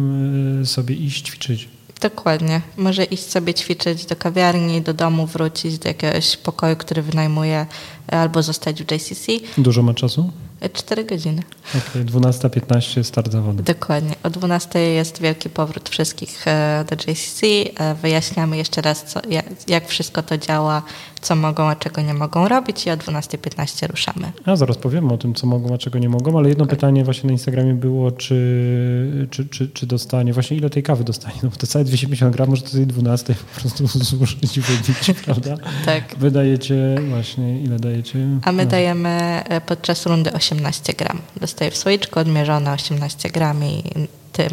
sobie 0.65 0.95
iść 0.95 1.25
ćwiczyć. 1.25 1.67
Dokładnie. 2.03 2.61
Może 2.77 3.03
iść 3.03 3.31
sobie 3.31 3.53
ćwiczyć 3.53 4.05
do 4.05 4.15
kawiarni, 4.15 4.81
do 4.81 4.93
domu, 4.93 5.27
wrócić 5.27 5.77
do 5.79 5.87
jakiegoś 5.87 6.37
pokoju, 6.37 6.75
który 6.75 7.01
wynajmuje, 7.01 7.65
e, 8.11 8.19
albo 8.19 8.43
zostać 8.43 8.83
w 8.83 8.91
JCC. 8.91 9.31
Dużo 9.57 9.83
ma 9.83 9.93
czasu? 9.93 10.31
E, 10.63 10.69
Cztery 10.69 11.03
godziny. 11.05 11.43
Okej, 11.89 12.05
12.15 12.05 13.03
start 13.03 13.31
zawodu. 13.31 13.63
Dokładnie. 13.63 14.15
O 14.23 14.29
12 14.29 14.79
jest 14.79 15.21
wielki 15.21 15.49
powrót 15.49 15.89
wszystkich 15.89 16.47
e, 16.47 16.85
do 16.89 16.95
JCC. 17.11 17.41
E, 17.79 17.95
Wyjaśniamy 17.95 18.57
jeszcze 18.57 18.81
raz, 18.81 19.03
co, 19.03 19.19
jak, 19.67 19.87
wszystko 19.87 20.23
to 20.23 20.37
działa, 20.37 20.81
co 21.21 21.35
mogą, 21.35 21.63
a 21.69 21.75
czego 21.75 22.01
nie 22.01 22.13
mogą 22.13 22.47
robić 22.47 22.85
i 22.85 22.89
o 22.91 22.97
12.15 22.97 23.87
ruszamy. 23.87 24.31
A 24.45 24.55
zaraz 24.55 24.77
powiemy 24.77 25.13
o 25.13 25.17
tym, 25.17 25.33
co 25.33 25.47
mogą, 25.47 25.73
a 25.73 25.77
czego 25.77 25.99
nie 25.99 26.09
mogą, 26.09 26.37
ale 26.37 26.49
jedno 26.49 26.65
pytanie 26.65 27.03
właśnie 27.03 27.27
na 27.27 27.31
Instagramie 27.31 27.73
było, 27.73 28.11
czy, 28.11 29.27
czy, 29.31 29.45
czy, 29.49 29.67
czy 29.69 29.85
dostanie, 29.87 30.33
właśnie 30.33 30.57
ile 30.57 30.69
tej 30.69 30.83
kawy 30.83 31.03
dostanie? 31.03 31.35
No 31.43 31.49
bo 31.49 31.55
to 31.55 31.67
całe 31.67 31.85
250 31.85 32.35
gram, 32.35 32.49
może 32.49 32.61
to 32.61 32.69
tej 32.69 32.87
12 32.87 33.35
po 33.55 33.61
prostu 33.61 33.87
zużyć 34.09 34.57
i 34.57 34.61
wybić, 34.61 35.11
prawda? 35.25 35.57
Tak. 35.85 36.15
Wydajecie 36.17 36.75
właśnie, 37.09 37.61
ile 37.61 37.79
dajecie? 37.79 38.19
A 38.43 38.51
my 38.51 38.63
No. 38.65 38.71
dajemy 38.71 39.09
e, 39.49 39.61
podczas 39.61 40.05
rundy 40.05 40.33
18 40.53 40.93
gram. 40.93 41.21
Dostaję 41.41 41.71
w 41.71 41.77
słoiczku 41.77 42.19
odmierzone 42.19 42.71
18 42.71 43.29
gram 43.29 43.63
i 43.63 43.83
tym, 44.31 44.49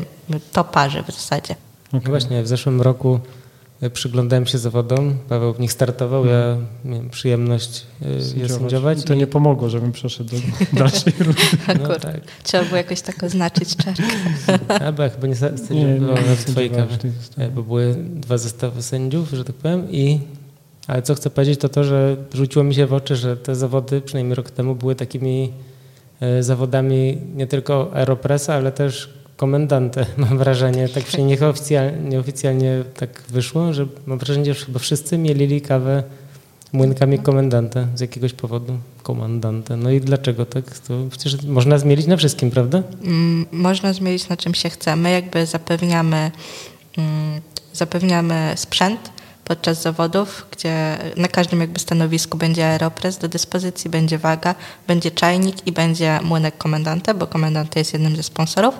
to 0.52 0.64
parzy 0.64 1.02
w 1.02 1.06
zasadzie. 1.06 1.54
No 1.92 2.00
właśnie, 2.00 2.42
w 2.42 2.48
zeszłym 2.48 2.82
roku 2.82 3.20
e, 3.80 3.90
przyglądałem 3.90 4.46
się 4.46 4.58
zawodom, 4.58 5.14
Paweł 5.28 5.54
w 5.54 5.60
nich 5.60 5.72
startował, 5.72 6.26
ja 6.26 6.56
miałem 6.84 7.10
przyjemność 7.10 7.86
e, 8.36 8.38
je 8.40 8.48
sędziować. 8.48 9.00
I 9.00 9.02
to 9.02 9.14
nie 9.14 9.26
pomogło, 9.26 9.68
żebym 9.68 9.92
przeszedł 9.92 10.30
do 10.30 10.36
dalszej 10.78 11.12
rundy. 11.18 11.42
No 11.88 11.98
tak. 11.98 12.20
Trzeba 12.42 12.64
było 12.64 12.76
jakoś 12.76 13.00
tak 13.00 13.22
oznaczyć 13.22 13.76
czarkę. 13.76 14.02
Albo 14.86 15.02
ja 15.02 15.08
chyba 15.08 15.26
nie 15.26 15.36
sędziowałem 15.36 16.36
w 16.36 16.44
twojej 16.44 16.70
kawie. 16.70 16.96
Bo 17.54 17.62
były 17.62 17.94
dwa 17.98 18.38
zestawy 18.38 18.82
sędziów, 18.82 19.30
że 19.30 19.44
tak 19.44 19.56
powiem 19.56 19.90
i 19.90 20.20
ale 20.86 21.02
co 21.02 21.14
chcę 21.14 21.30
powiedzieć 21.30 21.60
to 21.60 21.68
to, 21.68 21.84
że 21.84 22.16
rzuciło 22.34 22.64
mi 22.64 22.74
się 22.74 22.86
w 22.86 22.92
oczy, 22.92 23.16
że 23.16 23.36
te 23.36 23.54
zawody 23.54 24.00
przynajmniej 24.00 24.34
rok 24.34 24.50
temu 24.50 24.74
były 24.74 24.94
takimi 24.94 25.52
zawodami 26.40 27.18
nie 27.34 27.46
tylko 27.46 27.90
Aeropressa, 27.94 28.54
ale 28.54 28.72
też 28.72 29.10
komendantę, 29.36 30.06
mam 30.16 30.38
wrażenie. 30.38 30.88
Tak 30.88 31.04
przynajmniej 31.04 31.38
nieoficjalnie, 31.40 32.10
nieoficjalnie 32.10 32.84
tak 32.96 33.22
wyszło, 33.28 33.72
że 33.72 33.86
mam 34.06 34.18
wrażenie, 34.18 34.54
że 34.54 34.64
chyba 34.66 34.78
wszyscy 34.78 35.18
mielili 35.18 35.60
kawę 35.60 36.02
młynkami 36.72 37.18
komendanta 37.18 37.86
z 37.94 38.00
jakiegoś 38.00 38.32
powodu. 38.32 38.78
Komandantę. 39.02 39.76
No 39.76 39.90
i 39.90 40.00
dlaczego 40.00 40.46
tak? 40.46 40.78
To 40.78 40.94
przecież 41.10 41.42
można 41.42 41.78
zmielić 41.78 42.06
na 42.06 42.16
wszystkim, 42.16 42.50
prawda? 42.50 42.82
Mm, 43.04 43.46
Można 43.52 43.92
zmienić 43.92 44.28
na 44.28 44.36
czym 44.36 44.54
się 44.54 44.70
chce. 44.70 44.96
My 44.96 45.10
jakby 45.10 45.46
zapewniamy, 45.46 46.30
mm, 46.98 47.40
zapewniamy 47.72 48.52
sprzęt 48.56 49.10
podczas 49.50 49.82
zawodów, 49.82 50.46
gdzie 50.50 50.98
na 51.16 51.28
każdym 51.28 51.60
jakby 51.60 51.78
stanowisku 51.78 52.38
będzie 52.38 52.66
aeropres 52.66 53.18
do 53.18 53.28
dyspozycji, 53.28 53.90
będzie 53.90 54.18
waga, 54.18 54.54
będzie 54.86 55.10
czajnik 55.10 55.66
i 55.66 55.72
będzie 55.72 56.20
młynek 56.22 56.58
komendanta, 56.58 57.14
bo 57.14 57.26
komendant 57.26 57.76
jest 57.76 57.92
jednym 57.92 58.16
ze 58.16 58.22
sponsorów 58.22 58.74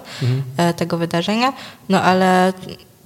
e, 0.57 0.75
tego 0.75 0.99
wydarzenia. 0.99 1.53
No 1.89 2.03
ale 2.03 2.53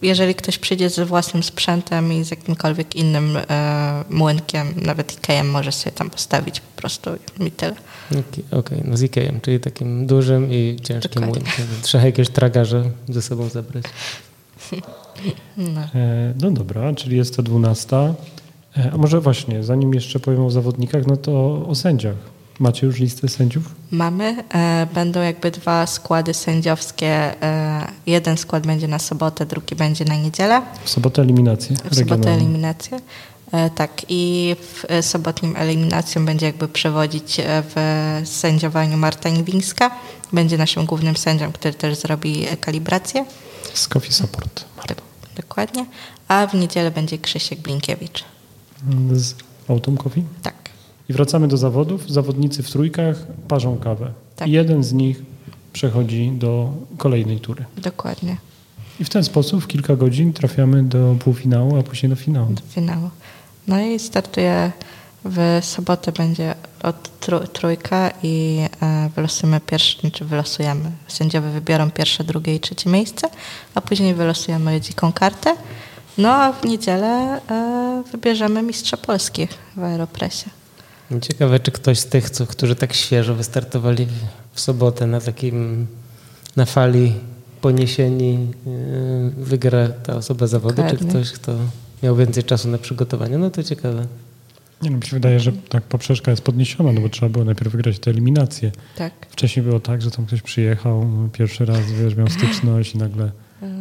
jeżeli 0.02 0.34
ktoś 0.34 0.58
przyjdzie 0.58 0.90
ze 0.90 1.04
własnym 1.04 1.42
sprzętem 1.42 2.12
i 2.12 2.24
z 2.24 2.30
jakimkolwiek 2.30 2.96
innym 2.96 3.36
e, 3.36 4.04
młynkiem, 4.10 4.74
nawet 4.82 5.12
Ikejem 5.12 5.50
może 5.50 5.72
sobie 5.72 5.96
tam 5.96 6.10
postawić 6.10 6.60
po 6.60 6.80
prostu 6.80 7.10
i 7.40 7.50
tyle. 7.50 7.74
Okej, 8.10 8.44
okej, 8.50 8.82
no 8.84 8.96
z 8.96 9.02
Ikejem, 9.02 9.40
czyli 9.40 9.60
takim 9.60 10.06
dużym 10.06 10.52
i 10.52 10.76
ciężkim 10.82 11.22
Dokładnie. 11.22 11.42
młynkiem. 11.42 11.66
Trzeba 11.82 12.04
jakieś 12.04 12.28
tragarze 12.28 12.90
ze 13.08 13.22
sobą 13.22 13.48
zabrać. 13.48 13.84
No. 15.56 15.80
E, 15.80 16.34
No 16.42 16.50
dobra, 16.50 16.92
czyli 16.94 17.16
jest 17.16 17.36
to 17.36 17.42
12. 17.42 17.96
E, 18.76 18.90
A 18.94 18.96
może 18.96 19.20
właśnie, 19.20 19.62
zanim 19.64 19.94
jeszcze 19.94 20.20
powiem 20.20 20.44
o 20.44 20.50
zawodnikach, 20.50 21.06
no 21.06 21.16
to 21.16 21.66
o 21.68 21.74
sędziach. 21.74 22.14
Macie 22.58 22.86
już 22.86 22.98
listę 23.00 23.28
sędziów? 23.28 23.74
Mamy. 23.90 24.44
E, 24.54 24.86
Będą 24.94 25.22
jakby 25.22 25.50
dwa 25.50 25.86
składy 25.86 26.34
sędziowskie. 26.34 27.34
Jeden 28.06 28.36
skład 28.36 28.66
będzie 28.66 28.88
na 28.88 28.98
sobotę, 28.98 29.46
drugi 29.46 29.76
będzie 29.76 30.04
na 30.04 30.16
niedzielę. 30.16 30.62
W 30.84 30.90
sobotę 30.90 31.22
eliminację 31.22 31.76
W 31.90 31.94
sobotę 31.94 32.30
eliminację. 32.30 32.98
Tak, 33.74 33.90
i 34.08 34.56
w 34.60 34.84
sobotnim 35.06 35.56
eliminacją 35.56 36.24
będzie 36.26 36.46
jakby 36.46 36.68
przewodzić 36.68 37.40
w 37.74 38.20
sędziowaniu 38.24 38.96
Marta 38.96 39.28
Niwińska. 39.28 39.90
Będzie 40.32 40.58
naszym 40.58 40.86
głównym 40.86 41.16
sędzią, 41.16 41.52
który 41.52 41.74
też 41.74 41.98
zrobi 41.98 42.46
kalibrację. 42.60 43.24
Z 43.74 43.88
Coffee 43.88 44.12
Support. 44.12 44.64
Tak, 44.86 44.96
dokładnie. 45.36 45.86
A 46.28 46.46
w 46.46 46.54
niedzielę 46.54 46.90
będzie 46.90 47.18
Krzysiek 47.18 47.60
Blinkiewicz. 47.60 48.24
Z 49.12 49.34
Autumn 49.68 49.96
Coffee. 49.96 50.22
Tak. 50.42 50.54
I 51.08 51.12
wracamy 51.12 51.48
do 51.48 51.56
zawodów. 51.56 52.10
Zawodnicy 52.10 52.62
w 52.62 52.70
trójkach 52.70 53.16
parzą 53.48 53.76
kawę. 53.76 54.12
Tak. 54.36 54.48
I 54.48 54.50
jeden 54.52 54.84
z 54.84 54.92
nich 54.92 55.22
przechodzi 55.72 56.32
do 56.34 56.72
kolejnej 56.98 57.40
tury. 57.40 57.64
Dokładnie. 57.76 58.36
I 59.00 59.04
w 59.04 59.08
ten 59.10 59.24
sposób 59.24 59.64
w 59.64 59.66
kilka 59.66 59.96
godzin 59.96 60.32
trafiamy 60.32 60.82
do 60.82 61.16
półfinału, 61.18 61.78
a 61.78 61.82
później 61.82 62.10
do 62.10 62.16
finału. 62.16 62.52
do 62.52 62.62
finału. 62.68 63.10
No 63.66 63.80
i 63.80 63.98
startuje 63.98 64.72
w 65.24 65.58
sobotę 65.62 66.12
będzie 66.12 66.54
od 66.84 67.20
trój, 67.20 67.48
trójka 67.52 68.10
i 68.22 68.60
e, 68.82 69.10
wylosujemy 69.16 69.60
pierwsze, 69.60 70.00
znaczy 70.00 70.24
wylosujemy. 70.24 70.90
Sędziowie 71.08 71.48
wybiorą 71.48 71.90
pierwsze, 71.90 72.24
drugie 72.24 72.54
i 72.54 72.60
trzecie 72.60 72.90
miejsce, 72.90 73.28
a 73.74 73.80
później 73.80 74.14
wylosujemy 74.14 74.80
dziką 74.80 75.12
kartę. 75.12 75.56
No 76.18 76.34
a 76.34 76.52
w 76.52 76.64
niedzielę 76.64 77.40
e, 77.50 78.02
wybierzemy 78.12 78.62
mistrza 78.62 78.96
Polski 78.96 79.48
w 79.76 79.82
Aeropresie. 79.82 80.50
Ciekawe, 81.20 81.60
czy 81.60 81.70
ktoś 81.70 81.98
z 81.98 82.06
tych, 82.06 82.30
co, 82.30 82.46
którzy 82.46 82.76
tak 82.76 82.94
świeżo 82.94 83.34
wystartowali 83.34 84.06
w, 84.52 84.60
sobotę 84.60 85.06
na 85.06 85.20
takim, 85.20 85.86
na 86.56 86.64
fali 86.64 87.12
poniesieni, 87.60 88.32
yy, 88.66 89.44
wygra 89.44 89.88
ta 89.88 90.16
osoba 90.16 90.46
zawody, 90.46 90.82
czy 90.90 90.96
ktoś, 90.96 91.32
kto 91.32 91.52
miał 92.02 92.16
więcej 92.16 92.44
czasu 92.44 92.68
na 92.68 92.78
przygotowanie. 92.78 93.38
No 93.38 93.50
to 93.50 93.62
ciekawe. 93.62 94.06
Nie 94.82 94.90
no, 94.90 94.96
mi 94.96 95.02
się 95.02 95.16
wydaje, 95.16 95.40
że 95.40 95.52
tak 95.68 95.82
poprzeczka 95.82 96.30
jest 96.30 96.42
podniesiona, 96.42 96.92
no 96.92 97.00
bo 97.00 97.08
trzeba 97.08 97.28
było 97.28 97.44
najpierw 97.44 97.72
wygrać 97.72 97.98
te 97.98 98.10
eliminacje. 98.10 98.72
Tak. 98.96 99.12
Wcześniej 99.30 99.66
było 99.66 99.80
tak, 99.80 100.02
że 100.02 100.10
tam 100.10 100.26
ktoś 100.26 100.42
przyjechał, 100.42 101.06
pierwszy 101.32 101.64
raz 101.64 101.92
wiesz, 101.92 102.16
miał 102.16 102.28
styczność 102.28 102.94
i 102.94 102.98
nagle 102.98 103.30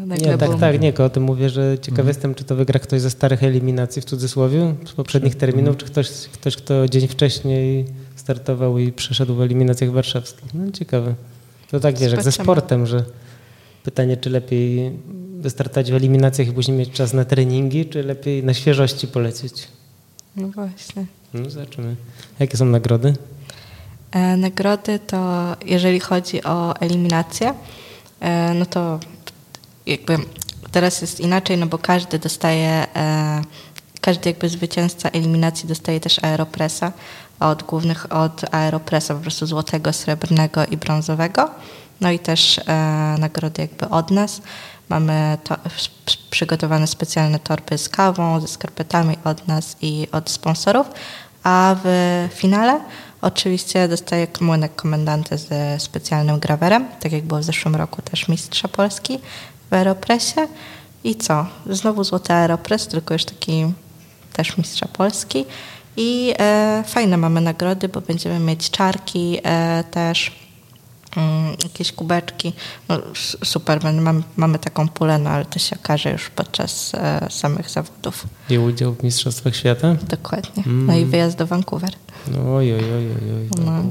nagle 0.05 0.27
Nie, 0.27 0.37
tak, 0.37 0.59
tak, 0.59 0.81
nie, 0.81 0.93
o 0.93 1.09
tym 1.09 1.23
mówię, 1.23 1.49
że 1.49 1.77
ciekaw 1.81 2.07
jestem, 2.07 2.35
czy 2.35 2.43
to 2.43 2.55
wygra 2.55 2.79
ktoś 2.79 3.01
ze 3.01 3.09
starych 3.09 3.43
eliminacji 3.43 4.01
w 4.01 4.05
cudzysłowie, 4.05 4.75
z 4.85 4.91
poprzednich 4.91 5.35
terminów, 5.35 5.77
czy 5.77 5.85
ktoś, 5.85 6.09
ktoś, 6.09 6.55
kto 6.55 6.87
dzień 6.87 7.07
wcześniej 7.07 7.85
startował 8.15 8.77
i 8.77 8.91
przeszedł 8.91 9.35
w 9.35 9.41
eliminacjach 9.41 9.91
warszawskich. 9.91 10.53
No 10.53 10.71
ciekawe. 10.71 11.15
To 11.71 11.79
tak 11.79 11.97
wiesz, 11.97 12.11
jak 12.11 12.23
ze 12.23 12.31
sportem, 12.31 12.85
że 12.85 13.03
pytanie, 13.83 14.17
czy 14.17 14.29
lepiej 14.29 14.91
wystartować 15.39 15.91
w 15.91 15.95
eliminacjach 15.95 16.47
i 16.47 16.51
później 16.51 16.77
mieć 16.77 16.91
czas 16.91 17.13
na 17.13 17.25
treningi, 17.25 17.85
czy 17.85 18.03
lepiej 18.03 18.43
na 18.43 18.53
świeżości 18.53 19.07
polecieć. 19.07 19.67
No 20.35 20.47
właśnie. 20.47 21.05
No 21.33 21.49
zobaczymy. 21.49 21.95
Jakie 22.39 22.57
są 22.57 22.65
nagrody? 22.65 23.13
E, 24.11 24.37
Nagrody 24.37 24.99
to, 24.99 25.55
jeżeli 25.65 25.99
chodzi 25.99 26.43
o 26.43 26.75
eliminację, 26.75 27.53
e, 28.19 28.53
no 28.53 28.65
to 28.65 28.99
jakby 29.85 30.17
Teraz 30.73 31.01
jest 31.01 31.19
inaczej, 31.19 31.57
no 31.57 31.65
bo 31.67 31.77
każdy 31.77 32.19
dostaje, 32.19 32.87
e, 32.95 33.41
każdy 34.01 34.29
jakby 34.29 34.49
zwycięzca 34.49 35.09
eliminacji 35.09 35.67
dostaje 35.67 35.99
też 35.99 36.23
aeropresa 36.23 36.91
od 37.39 37.63
głównych, 37.63 38.13
od 38.13 38.53
aeropresa 38.53 39.13
po 39.13 39.19
prostu 39.19 39.45
złotego, 39.45 39.93
srebrnego 39.93 40.65
i 40.65 40.77
brązowego. 40.77 41.49
No 42.01 42.11
i 42.11 42.19
też 42.19 42.59
e, 42.59 42.63
nagrody 43.19 43.61
jakby 43.61 43.89
od 43.89 44.11
nas. 44.11 44.41
Mamy 44.89 45.37
to, 45.43 45.55
przygotowane 46.29 46.87
specjalne 46.87 47.39
torby 47.39 47.77
z 47.77 47.89
kawą, 47.89 48.39
ze 48.39 48.47
skarpetami 48.47 49.17
od 49.23 49.47
nas 49.47 49.75
i 49.81 50.07
od 50.11 50.29
sponsorów. 50.29 50.87
A 51.43 51.75
w 51.83 52.29
finale 52.33 52.79
oczywiście 53.21 53.87
dostaje 53.87 54.27
młynek 54.41 54.75
komendantę 54.75 55.37
ze 55.37 55.79
specjalnym 55.79 56.39
grawerem, 56.39 56.87
tak 56.99 57.11
jak 57.11 57.23
było 57.23 57.39
w 57.39 57.43
zeszłym 57.43 57.75
roku 57.75 58.01
też 58.01 58.27
mistrza 58.27 58.67
Polski 58.67 59.19
w 59.69 59.73
Aeropresie. 59.73 60.47
I 61.03 61.15
co? 61.15 61.45
Znowu 61.69 62.03
złoty 62.03 62.33
Aeropres, 62.33 62.87
tylko 62.87 63.13
już 63.13 63.25
taki 63.25 63.73
też 64.33 64.57
mistrza 64.57 64.87
Polski. 64.87 65.45
I 65.97 66.33
e, 66.39 66.83
fajne 66.87 67.17
mamy 67.17 67.41
nagrody, 67.41 67.89
bo 67.89 68.01
będziemy 68.01 68.39
mieć 68.39 68.69
czarki 68.69 69.39
e, 69.43 69.83
też, 69.91 70.31
jakieś 71.63 71.91
kubeczki. 71.91 72.53
No, 72.89 72.99
super, 73.43 73.83
mamy, 73.83 74.23
mamy 74.35 74.59
taką 74.59 74.89
pulę, 74.89 75.17
no 75.17 75.29
ale 75.29 75.45
to 75.45 75.59
się 75.59 75.75
okaże 75.83 76.11
już 76.11 76.29
podczas 76.29 76.91
e, 76.95 77.27
samych 77.29 77.69
zawodów. 77.69 78.27
I 78.49 78.57
udział 78.57 78.93
w 78.93 79.03
Mistrzostwach 79.03 79.55
Świata? 79.55 79.95
Dokładnie. 80.09 80.63
Mm. 80.67 80.85
No 80.85 80.95
i 80.97 81.05
wyjazd 81.05 81.37
do 81.37 81.47
Vancouver. 81.47 81.91
No, 82.31 82.55
oj, 82.55 82.73
oj, 82.73 82.79
oj, 82.83 83.05
oj. 83.35 83.65
No, 83.65 83.83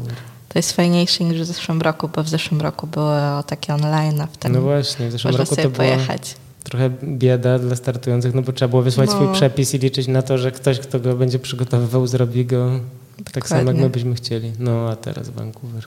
to 0.48 0.58
jest 0.58 0.72
fajniejsze 0.72 1.24
niż 1.24 1.40
w 1.40 1.44
zeszłym 1.44 1.82
roku, 1.82 2.08
bo 2.08 2.22
w 2.22 2.28
zeszłym 2.28 2.60
roku 2.60 2.86
były 2.86 3.20
takie 3.46 3.74
online, 3.74 4.20
a 4.20 4.26
w 4.26 4.36
tym 4.36 4.52
No 4.52 4.60
właśnie, 4.60 5.08
w 5.08 5.12
zeszłym 5.12 5.36
roku 5.36 5.56
to 5.56 5.70
pojechać. 5.70 6.20
Było 6.20 6.42
trochę 6.64 6.90
bieda 7.04 7.58
dla 7.58 7.76
startujących, 7.76 8.34
no 8.34 8.42
bo 8.42 8.52
trzeba 8.52 8.68
było 8.68 8.82
wysłać 8.82 9.10
No. 9.10 9.14
swój 9.16 9.32
przepis 9.34 9.74
i 9.74 9.78
liczyć 9.78 10.08
na 10.08 10.22
to, 10.22 10.38
że 10.38 10.52
ktoś, 10.52 10.78
kto 10.78 11.00
go 11.00 11.14
będzie 11.16 11.38
przygotowywał, 11.38 12.06
zrobi 12.06 12.46
go 12.46 12.70
tak 13.32 13.48
samo, 13.48 13.58
jak 13.58 13.66
Dokładnie. 13.66 13.82
my 13.82 13.90
byśmy 13.90 14.14
chcieli. 14.14 14.52
No 14.58 14.88
a 14.90 14.96
teraz 14.96 15.28
Vancouver. 15.28 15.86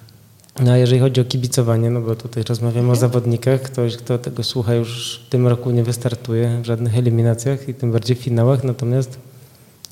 No 0.60 0.72
a 0.72 0.78
jeżeli 0.78 1.02
chodzi 1.02 1.22
o 1.22 1.26
kibicowanie, 1.26 1.90
no 1.90 2.02
bo 2.02 2.16
tutaj 2.16 2.44
rozmawiamy 2.44 2.80
Mhm. 2.80 2.98
o 2.98 3.02
zawodnikach, 3.02 3.62
ktoś, 3.62 3.98
kto 3.98 4.18
tego 4.18 4.44
słucha 4.44 4.74
już 4.74 5.22
w 5.28 5.30
tym 5.30 5.48
roku 5.48 5.72
nie 5.72 5.84
wystartuje 5.84 6.60
w 6.62 6.66
żadnych 6.66 6.98
eliminacjach 6.98 7.70
i 7.70 7.74
tym 7.74 7.92
bardziej 7.92 8.16
w 8.16 8.20
finałach, 8.20 8.64
natomiast 8.64 9.20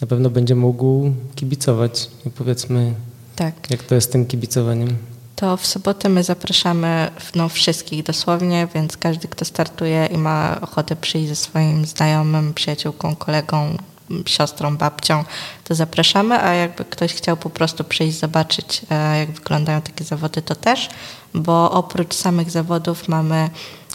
na 0.02 0.08
pewno 0.08 0.30
będzie 0.30 0.56
mógł 0.56 1.12
kibicować. 1.36 2.10
I 2.26 2.30
powiedzmy, 2.30 2.94
Tak. 3.36 3.70
jak 3.70 3.84
to 3.84 3.96
jest 3.96 4.08
z 4.08 4.12
tym 4.12 4.26
kibicowaniem. 4.26 4.90
To 5.36 5.58
w 5.58 5.66
sobotę 5.66 6.10
my 6.10 6.24
zapraszamy 6.24 7.12
no, 7.36 7.50
wszystkich 7.50 8.04
dosłownie, 8.04 8.68
więc 8.76 8.98
każdy, 8.98 9.28
kto 9.28 9.46
startuje 9.46 10.06
i 10.14 10.18
ma 10.18 10.58
ochotę 10.62 10.96
przyjść 10.96 11.28
ze 11.30 11.36
swoim 11.36 11.86
znajomym, 11.86 12.54
przyjaciółką, 12.54 13.16
kolegą, 13.16 13.78
siostrą, 14.26 14.78
babcią, 14.78 15.24
to 15.64 15.76
zapraszamy, 15.76 16.44
a 16.44 16.54
jakby 16.54 16.86
ktoś 16.86 17.14
chciał 17.14 17.38
po 17.38 17.50
prostu 17.50 17.84
przyjść, 17.84 18.20
zobaczyć, 18.20 18.82
e, 18.92 19.20
jak 19.20 19.32
wyglądają 19.32 19.82
takie 19.82 20.04
zawody, 20.04 20.42
to 20.42 20.56
też, 20.56 20.90
bo 21.34 21.72
oprócz 21.72 22.14
samych 22.14 22.52
zawodów 22.52 23.08
mamy 23.08 23.50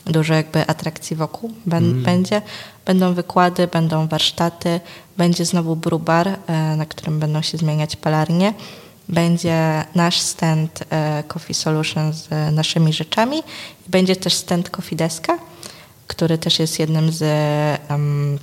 dużo 0.06 0.34
jakby 0.34 0.66
atrakcji 0.66 1.16
wokół 1.16 1.52
Bę- 1.66 2.02
będzie. 2.02 2.42
Będą 2.84 3.14
wykłady, 3.14 3.66
będą 3.66 4.08
warsztaty, 4.08 4.80
będzie 5.16 5.44
znowu 5.44 5.76
brubar, 5.76 6.28
e, 6.28 6.36
na 6.76 6.86
którym 6.86 7.18
będą 7.18 7.42
się 7.42 7.58
zmieniać 7.58 7.96
palarnie. 7.96 8.54
Będzie 9.08 9.84
nasz 9.94 10.20
stand 10.20 10.84
e, 10.90 11.22
Coffee 11.28 11.54
Solution 11.54 12.12
z 12.12 12.28
naszymi 12.54 12.92
rzeczami. 12.92 13.42
Będzie 13.88 14.16
też 14.16 14.34
stand 14.34 14.70
Coffee 14.70 14.96
Deska, 14.96 15.38
który 16.06 16.38
też 16.38 16.58
jest 16.58 16.78
jednym 16.78 17.12
z, 17.12 17.22
em, 17.90 18.38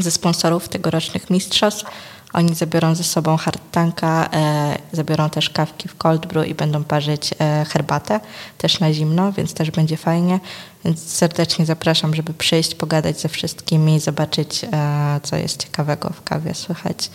ze 0.00 0.10
sponsorów 0.10 0.68
tegorocznych 0.68 1.30
mistrzostw. 1.30 1.84
Oni 2.32 2.54
zabiorą 2.54 2.94
ze 2.94 3.04
sobą 3.04 3.36
hard 3.36 3.60
tanka, 3.72 4.28
e, 4.32 4.78
zabiorą 4.92 5.30
też 5.30 5.50
kawki 5.50 5.88
w 5.88 5.96
cold 5.96 6.26
brew 6.26 6.48
i 6.48 6.54
będą 6.54 6.84
parzyć 6.84 7.34
e, 7.38 7.64
herbatę 7.68 8.20
też 8.58 8.80
na 8.80 8.92
zimno, 8.92 9.32
więc 9.32 9.54
też 9.54 9.70
będzie 9.70 9.96
fajnie. 9.96 10.40
Więc 10.84 11.12
serdecznie 11.12 11.66
zapraszam, 11.66 12.14
żeby 12.14 12.34
przyjść, 12.34 12.74
pogadać 12.74 13.20
ze 13.20 13.28
wszystkimi, 13.28 14.00
zobaczyć, 14.00 14.64
e, 14.64 15.20
co 15.22 15.36
jest 15.36 15.64
ciekawego 15.64 16.10
w 16.10 16.22
kawie 16.22 16.54
słychać. 16.54 17.10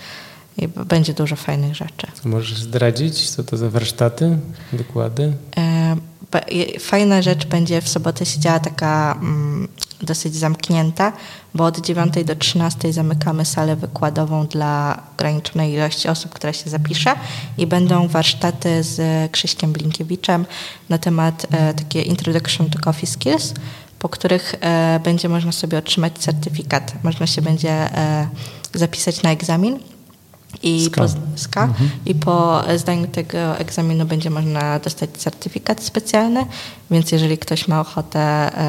I 0.57 0.67
będzie 0.67 1.13
dużo 1.13 1.35
fajnych 1.35 1.75
rzeczy. 1.75 2.07
Możesz 2.25 2.57
zdradzić, 2.57 3.29
co 3.29 3.43
to 3.43 3.57
za 3.57 3.69
warsztaty, 3.69 4.37
wykłady? 4.73 5.33
Fajna 6.79 7.21
rzecz 7.21 7.45
będzie 7.45 7.81
w 7.81 7.89
sobotę 7.89 8.25
się 8.25 8.39
działa 8.39 8.59
taka 8.59 9.17
mm, 9.21 9.67
dosyć 10.01 10.35
zamknięta, 10.35 11.13
bo 11.53 11.65
od 11.65 11.81
9 11.81 12.13
do 12.25 12.35
13 12.35 12.93
zamykamy 12.93 13.45
salę 13.45 13.75
wykładową 13.75 14.47
dla 14.47 15.03
ograniczonej 15.13 15.73
ilości 15.73 16.07
osób, 16.07 16.31
która 16.31 16.53
się 16.53 16.69
zapisze 16.69 17.15
i 17.57 17.67
będą 17.67 18.07
warsztaty 18.07 18.83
z 18.83 19.31
Krzyśkiem 19.31 19.73
Blinkiewiczem 19.73 20.45
na 20.89 20.97
temat 20.97 21.47
e, 21.51 21.73
takie 21.73 22.01
Introduction 22.01 22.69
to 22.69 22.79
Coffee 22.79 23.07
Skills, 23.07 23.53
po 23.99 24.09
których 24.09 24.55
e, 24.61 24.99
będzie 25.03 25.29
można 25.29 25.51
sobie 25.51 25.77
otrzymać 25.77 26.17
certyfikat. 26.17 26.93
Można 27.03 27.27
się 27.27 27.41
będzie 27.41 27.71
e, 27.71 28.27
zapisać 28.73 29.21
na 29.21 29.31
egzamin 29.31 29.79
i 30.63 30.85
SKA. 30.85 31.01
po, 31.07 31.13
SKA, 31.35 31.73
i 32.05 32.15
po 32.15 32.63
zdaniu 32.77 33.07
tego 33.07 33.57
egzaminu 33.57 34.05
będzie 34.05 34.29
można 34.29 34.79
dostać 34.79 35.09
certyfikat 35.09 35.83
specjalny, 35.83 36.45
więc 36.91 37.11
jeżeli 37.11 37.37
ktoś 37.37 37.67
ma 37.67 37.81
ochotę 37.81 38.19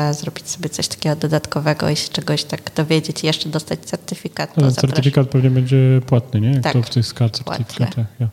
e, 0.09 0.15
zrobić 0.15 0.49
sobie 0.51 0.69
coś 0.69 0.89
takiego 0.89 1.17
dodatkowego 1.17 1.91
i 1.91 1.97
się 1.97 2.09
czegoś 2.09 2.45
tak 2.45 2.75
dowiedzieć 2.77 3.25
i 3.25 3.27
jeszcze 3.27 3.49
dostać 3.49 3.81
certyfikat, 3.81 4.55
to 4.55 4.61
zapraszam. 4.61 4.81
certyfikat 4.81 5.29
pewnie 5.29 5.51
będzie 5.51 6.01
płatny, 6.07 6.41
nie? 6.41 6.51
Jak 6.53 6.63
Tak, 6.63 6.73
to 6.73 6.83
w 6.83 6.91
tych 6.91 7.15
płatny. 7.15 7.45
certyfikatach. 7.45 8.07
Ja, 8.21 8.29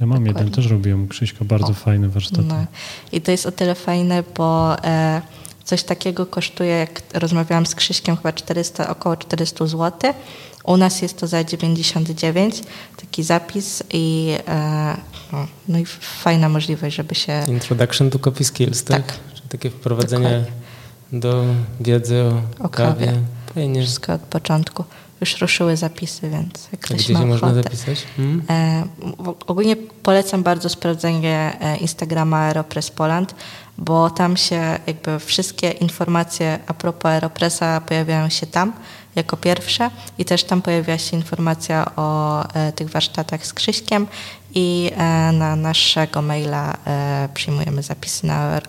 ja 0.00 0.06
mam 0.06 0.18
jeden, 0.18 0.32
Dokładnie. 0.34 0.54
też 0.56 0.66
robiłem 0.66 1.08
Krzyśka, 1.08 1.44
bardzo 1.44 1.70
O. 1.70 1.74
fajne 1.74 2.08
warsztaty. 2.08 2.42
No. 2.42 2.64
I 3.12 3.20
to 3.20 3.30
jest 3.30 3.46
o 3.46 3.52
tyle 3.52 3.74
fajne, 3.74 4.22
bo 4.36 4.76
e, 4.84 5.22
coś 5.64 5.82
takiego 5.84 6.26
kosztuje, 6.26 6.70
jak 6.70 7.02
rozmawiałam 7.14 7.66
z 7.66 7.74
Krzyśkiem, 7.74 8.16
chyba 8.16 8.32
400, 8.32 8.88
około 8.88 9.16
400 9.16 9.66
zł. 9.66 10.12
U 10.70 10.76
nas 10.76 11.02
jest 11.02 11.18
to 11.18 11.26
za 11.26 11.44
99, 11.44 12.62
taki 12.96 13.22
zapis 13.22 13.82
i, 13.92 14.34
e, 14.48 14.96
no, 15.32 15.46
no 15.68 15.78
i 15.78 15.84
fajna 16.00 16.48
możliwość, 16.48 16.96
żeby 16.96 17.14
się... 17.14 17.44
Introduction 17.48 18.10
to 18.10 18.18
Coffee 18.18 18.44
Skills, 18.44 18.84
tak? 18.84 19.06
Tak. 19.06 19.18
Czyli 19.34 19.48
takie 19.48 19.70
wprowadzenie 19.70 20.28
Dokładnie. 20.28 20.52
do 21.20 21.44
wiedzy 21.80 22.22
o, 22.22 22.64
O 22.64 22.68
kawie. 22.68 23.06
kawie. 23.06 23.18
Fajnie. 23.54 23.82
Wszystko 23.82 24.12
od 24.12 24.20
początku. 24.20 24.84
Już 25.20 25.40
ruszyły 25.40 25.76
zapisy, 25.76 26.30
więc 26.30 26.68
jak 26.72 26.80
ktoś 26.80 26.98
gdzie 27.04 27.12
ma 27.12 27.20
się 27.20 27.26
można 27.26 27.48
ochotę. 27.48 27.62
zapisać? 27.62 28.06
Hmm? 28.16 28.42
E, 28.50 28.84
ogólnie 29.46 29.76
polecam 30.02 30.42
bardzo 30.42 30.68
sprawdzenie 30.68 31.56
e, 31.60 31.76
Instagrama 31.76 32.38
Aeropress 32.38 32.90
Poland, 32.90 33.34
bo 33.78 34.10
tam 34.10 34.36
się 34.36 34.78
jakby 34.86 35.18
wszystkie 35.18 35.70
informacje 35.70 36.58
a 36.66 36.74
propos 36.74 37.04
Aeropressa 37.10 37.80
pojawiają 37.80 38.28
się 38.28 38.46
tam 38.46 38.72
jako 39.16 39.36
pierwsze 39.36 39.90
i 40.18 40.24
też 40.24 40.44
tam 40.44 40.62
pojawia 40.62 40.98
się 40.98 41.16
informacja 41.16 41.90
o 41.96 42.44
e, 42.54 42.72
tych 42.72 42.90
warsztatach 42.90 43.46
z 43.46 43.52
Krzyśkiem 43.52 44.06
i 44.54 44.90
e, 44.96 45.32
na 45.32 45.56
naszego 45.56 46.22
maila 46.22 46.76
e, 46.86 47.28
przyjmujemy 47.34 47.82
zapisy 47.82 48.26
na 48.26 48.60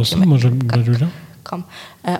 osób 0.00 0.26
może 0.26 0.50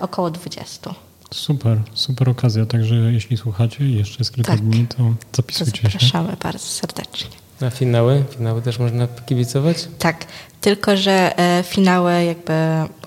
około 0.01 0.31
20. 0.31 0.95
Super, 1.31 1.81
super 1.95 2.29
okazja. 2.31 2.67
Także 2.67 2.95
jeśli 2.95 3.37
słuchacie 3.37 3.89
jeszcze 3.89 4.17
jest 4.19 4.35
kilka 4.35 4.53
Tak. 4.53 4.61
dni, 4.61 4.87
to 4.87 4.97
To 4.97 5.15
zapisujcie 5.37 5.83
się. 5.83 5.89
zapraszamy 5.89 6.37
bardzo 6.43 6.67
serdecznie. 6.67 7.44
A 7.61 7.71
finały? 7.71 8.25
Finały 8.37 8.63
też 8.63 8.79
można 8.79 9.09
kibicować? 9.27 9.89
Tak, 9.99 10.25
tylko 10.61 10.97
że 10.97 11.39
e, 11.39 11.63
finały 11.63 12.25
jakby 12.25 12.53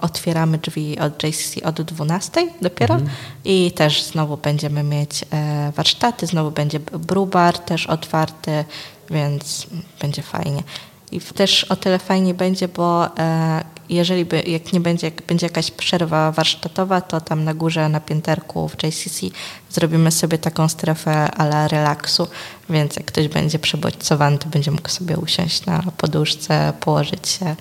otwieramy 0.02 0.58
drzwi 0.58 1.00
od 1.00 1.24
JCC 1.24 1.64
od 1.64 1.82
12 1.82 2.48
dopiero 2.62 2.98
i 3.46 3.72
też 3.72 4.04
znowu 4.04 4.38
będziemy 4.38 4.84
mieć 4.84 5.26
e, 5.32 5.72
warsztaty, 5.76 6.28
znowu 6.28 6.52
będzie 6.52 6.80
brubar 6.80 7.60
też 7.60 7.88
otwarty, 7.88 8.66
więc 9.10 9.68
będzie 10.02 10.22
fajnie. 10.22 10.64
I 11.12 11.22
też 11.22 11.64
o 11.64 11.76
tyle 11.76 12.00
fajnie 12.00 12.34
będzie, 12.34 12.68
bo 12.68 13.18
e, 13.18 13.64
jeżeli 13.90 14.26
by, 14.26 14.42
jak 14.42 14.74
nie 14.74 14.80
będzie, 14.80 15.08
jak 15.08 15.22
będzie 15.28 15.46
jakaś 15.46 15.72
przerwa 15.72 16.32
warsztatowa, 16.32 17.02
to 17.02 17.22
tam 17.22 17.44
na 17.44 17.54
górze, 17.54 17.90
na 17.90 18.00
pięterku 18.00 18.68
w 18.70 18.84
JCC 18.84 19.26
zrobimy 19.72 20.12
sobie 20.12 20.38
taką 20.38 20.68
strefę 20.70 21.32
ala 21.32 21.68
relaksu, 21.68 22.28
więc 22.70 22.96
jak 22.96 23.06
ktoś 23.06 23.28
będzie 23.28 23.60
przebodźcowany, 23.60 24.38
to 24.38 24.50
będzie 24.50 24.72
mógł 24.72 24.90
sobie 24.90 25.18
usiąść 25.18 25.66
na 25.66 25.84
poduszce, 25.98 26.74
położyć 26.80 27.28
się 27.28 27.56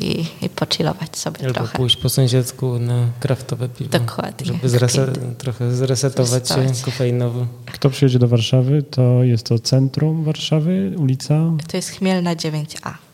i, 0.00 0.24
i 0.42 0.48
pochillować 0.48 1.16
sobie 1.18 1.40
Albo 1.40 1.54
trochę. 1.54 1.76
pójść 1.78 1.96
po 1.96 2.08
sąsiedzku 2.08 2.78
na 2.78 3.06
kraftowe 3.20 3.68
piwo. 3.68 3.90
Dokładnie. 3.90 4.46
Żeby 4.46 4.68
zrese- 4.68 5.34
trochę 5.38 5.72
zresetować 5.74 6.48
się 6.48 6.66
kofeinowo. 6.84 7.46
Kto 7.66 7.90
przyjedzie 7.90 8.18
do 8.18 8.28
Warszawy, 8.28 8.82
to 8.82 9.22
jest 9.24 9.46
to 9.46 9.58
centrum 9.58 10.24
Warszawy, 10.24 10.94
ulica. 10.98 11.34
To 11.70 11.76
jest 11.76 11.88
Chmielna 11.90 12.36
9A. 12.36 13.09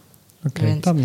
Okej, 0.46 0.66
Więc- 0.66 0.84
tam 0.84 0.98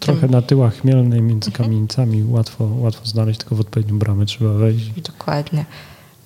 trochę 0.00 0.28
na 0.28 0.42
tyłach 0.42 0.74
chmielnej 0.76 1.22
między 1.22 1.50
Mhm. 1.50 1.64
kamienicami 1.68 2.24
łatwo, 2.24 2.64
łatwo 2.64 3.06
znaleźć, 3.06 3.40
tylko 3.40 3.54
w 3.56 3.60
odpowiednią 3.60 3.98
bramę 3.98 4.26
trzeba 4.26 4.52
wejść. 4.52 4.90
Dokładnie. 4.90 5.64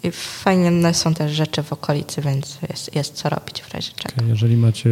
I 0.03 0.11
fajne 0.11 0.95
są 0.95 1.15
też 1.15 1.33
rzeczy 1.33 1.63
w 1.63 1.73
okolicy, 1.73 2.23
więc 2.23 2.59
jest, 2.71 2.95
jest 2.97 3.15
co 3.15 3.29
robić 3.29 3.63
w 3.63 3.75
razie 3.75 3.93
czego. 3.97 4.15
Okej, 4.17 4.29
jeżeli 4.29 4.57
macie 4.57 4.91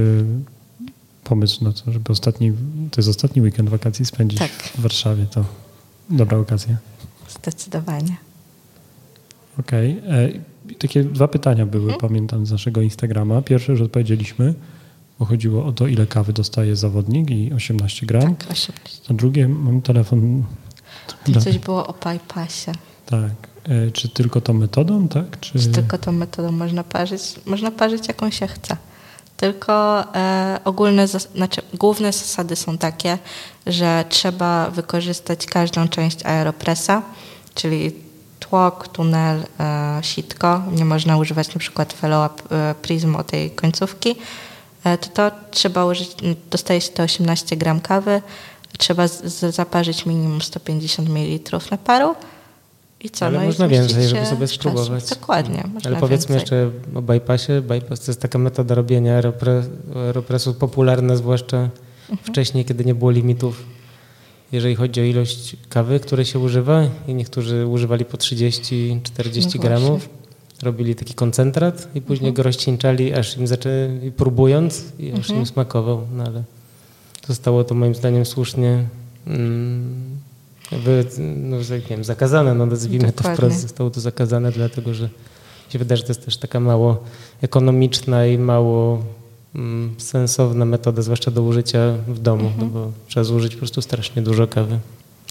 pomysł 1.25 1.65
na 1.65 1.73
to, 1.73 1.93
żeby 1.93 2.13
ostatni, 2.13 2.53
to 2.91 3.01
jest 3.01 3.09
ostatni 3.09 3.43
weekend 3.43 3.69
wakacji 3.69 4.05
spędzić 4.05 4.39
Tak. 4.39 4.51
w 4.51 4.81
Warszawie, 4.81 5.27
to 5.27 5.45
dobra 6.11 6.39
okazja. 6.39 6.77
Zdecydowanie. 7.29 8.17
Okej. 9.61 10.01
e, 10.09 10.29
i 10.71 10.75
Takie 10.75 11.05
dwa 11.05 11.29
pytania 11.29 11.67
były, 11.67 11.83
Mhm. 11.93 12.01
pamiętam, 12.01 12.47
z 12.47 12.51
naszego 12.51 12.81
Instagrama. 12.83 13.43
Pierwsze, 13.43 13.77
że 13.77 13.85
odpowiedzieliśmy, 13.85 14.55
bo 15.19 15.25
chodziło 15.25 15.65
o 15.65 15.73
to, 15.73 15.87
ile 15.87 16.07
kawy 16.07 16.33
dostaje 16.33 16.77
zawodnik 16.77 17.31
i 17.31 17.53
18 17.53 18.07
gram. 18.07 18.35
Tak, 18.35 18.51
18. 18.51 19.01
A 19.11 19.15
drugie, 19.15 19.49
mam 19.49 19.83
telefon. 19.83 20.45
I 21.27 21.33
coś 21.33 21.59
było 21.59 21.87
o 21.87 21.93
bypassie. 21.93 22.73
Tak. 23.07 23.31
E, 23.65 23.91
Czy 23.91 24.09
tylko 24.09 24.41
tą 24.41 24.53
metodą, 24.53 25.09
tak? 25.09 25.41
Czy... 25.41 25.59
Czy 25.59 25.69
tylko 25.69 25.99
tą 25.99 26.13
metodą 26.13 26.53
można 26.53 26.85
parzyć? 26.85 27.23
Można 27.47 27.71
parzyć 27.71 28.09
jaką 28.09 28.31
się 28.31 28.47
chce. 28.47 28.77
Tylko 29.37 30.05
e, 30.15 30.61
ogólne, 30.65 31.09
znaczy 31.09 31.63
główne 31.75 32.13
zasady 32.13 32.57
są 32.57 32.79
takie, 32.79 33.19
że 33.67 34.05
trzeba 34.09 34.71
wykorzystać 34.71 35.47
każdą 35.47 35.89
część 35.89 36.27
aeropressa, 36.27 37.03
czyli 37.55 37.93
tłok, 38.41 38.89
tunel, 38.89 39.45
e, 39.61 39.99
sitko. 40.03 40.63
Nie 40.73 40.85
można 40.85 41.17
używać 41.17 41.55
na 41.55 41.59
przykład 41.59 41.93
follow-up 41.93 42.43
e, 42.51 42.75
prism 42.75 43.17
o 43.17 43.25
tej 43.25 43.51
końcówki. 43.51 44.15
E, 44.85 44.99
to, 44.99 45.09
to 45.11 45.37
trzeba 45.51 45.85
użyć, 45.87 46.17
dostaje 46.51 46.81
się 46.81 46.91
to 46.93 47.03
18 47.03 47.57
gram 47.57 47.81
kawy, 47.81 48.23
trzeba 48.79 49.09
z, 49.09 49.25
z, 49.25 49.55
zaparzyć 49.55 50.07
minimum 50.07 50.41
150 50.43 51.09
ml 51.09 51.59
na 51.71 51.77
paru. 51.77 52.15
I 53.01 53.11
co? 53.11 53.27
Ale 53.27 53.39
no 53.39 53.45
można 53.45 53.69
więcej, 53.69 54.09
żeby 54.09 54.27
sobie 54.27 54.49
spróbować. 54.49 55.09
Dokładnie. 55.11 55.65
Można 55.75 55.91
Ale 55.91 56.01
powiedzmy 56.01 56.37
więcej. 56.37 56.59
jeszcze 56.59 56.99
o 56.99 57.03
bypassie. 57.03 57.61
Bypass 57.61 58.01
to 58.01 58.11
jest 58.11 58.21
taka 58.21 58.39
metoda 58.39 58.75
robienia 58.75 59.15
aeropre, 59.15 59.63
aeropresu 59.97 60.55
popularna, 60.55 61.17
zwłaszcza 61.17 61.69
Mhm. 62.11 62.19
wcześniej, 62.33 62.65
kiedy 62.65 62.85
nie 62.85 62.95
było 62.95 63.11
limitów, 63.11 63.65
jeżeli 64.53 64.75
chodzi 64.75 65.01
o 65.01 65.05
ilość 65.05 65.57
kawy, 65.69 66.01
której 66.01 66.25
się 66.27 66.39
używa. 66.39 66.83
I 67.09 67.15
niektórzy 67.15 67.67
używali 67.67 68.05
po 68.05 68.17
30-40 68.17 69.55
No 69.55 69.61
gramów. 69.63 70.09
Robili 70.63 70.95
taki 70.95 71.15
koncentrat 71.15 71.89
i 71.95 72.01
później 72.01 72.29
Mhm. 72.29 72.35
go 72.35 72.43
rozcieńczali, 72.43 73.15
aż 73.15 73.37
im 73.37 73.47
zaczęli, 73.47 74.13
próbując, 74.17 74.85
i 74.99 75.13
aż 75.13 75.19
Mhm. 75.19 75.39
im 75.41 75.47
smakował. 75.47 76.01
No 76.17 76.25
ale 76.25 76.43
zostało 77.29 77.65
to 77.65 77.75
moim 77.75 77.95
zdaniem 77.95 78.27
słusznie 78.27 78.85
mm, 79.27 79.95
jakby, 80.73 81.05
no, 81.37 81.57
nie 81.57 81.81
wiem, 81.91 82.05
zakazane, 82.05 82.55
no 82.55 82.67
nazwijmy 82.67 83.07
to 83.13 83.17
Dokładnie. 83.17 83.37
wprost, 83.37 83.61
zostało 83.61 83.91
to 83.91 84.01
zakazane, 84.01 84.53
dlatego 84.53 84.95
że 84.95 85.09
się 85.69 85.79
wydaje, 85.79 85.97
że 85.97 86.03
to 86.03 86.09
jest 86.11 86.25
też 86.25 86.37
taka 86.37 86.61
mało 86.61 87.03
ekonomiczna 87.43 88.27
i 88.27 88.39
mało 88.39 89.03
mm, 89.55 89.95
sensowna 89.99 90.65
metoda, 90.65 91.03
zwłaszcza 91.03 91.31
do 91.31 91.43
użycia 91.43 91.93
w 92.09 92.19
domu, 92.19 92.51
no 92.59 92.67
bo 92.67 92.93
trzeba 93.09 93.25
zużyć 93.25 93.53
po 93.53 93.59
prostu 93.59 93.83
strasznie 93.83 94.23
dużo 94.23 94.47
kawy. 94.47 94.79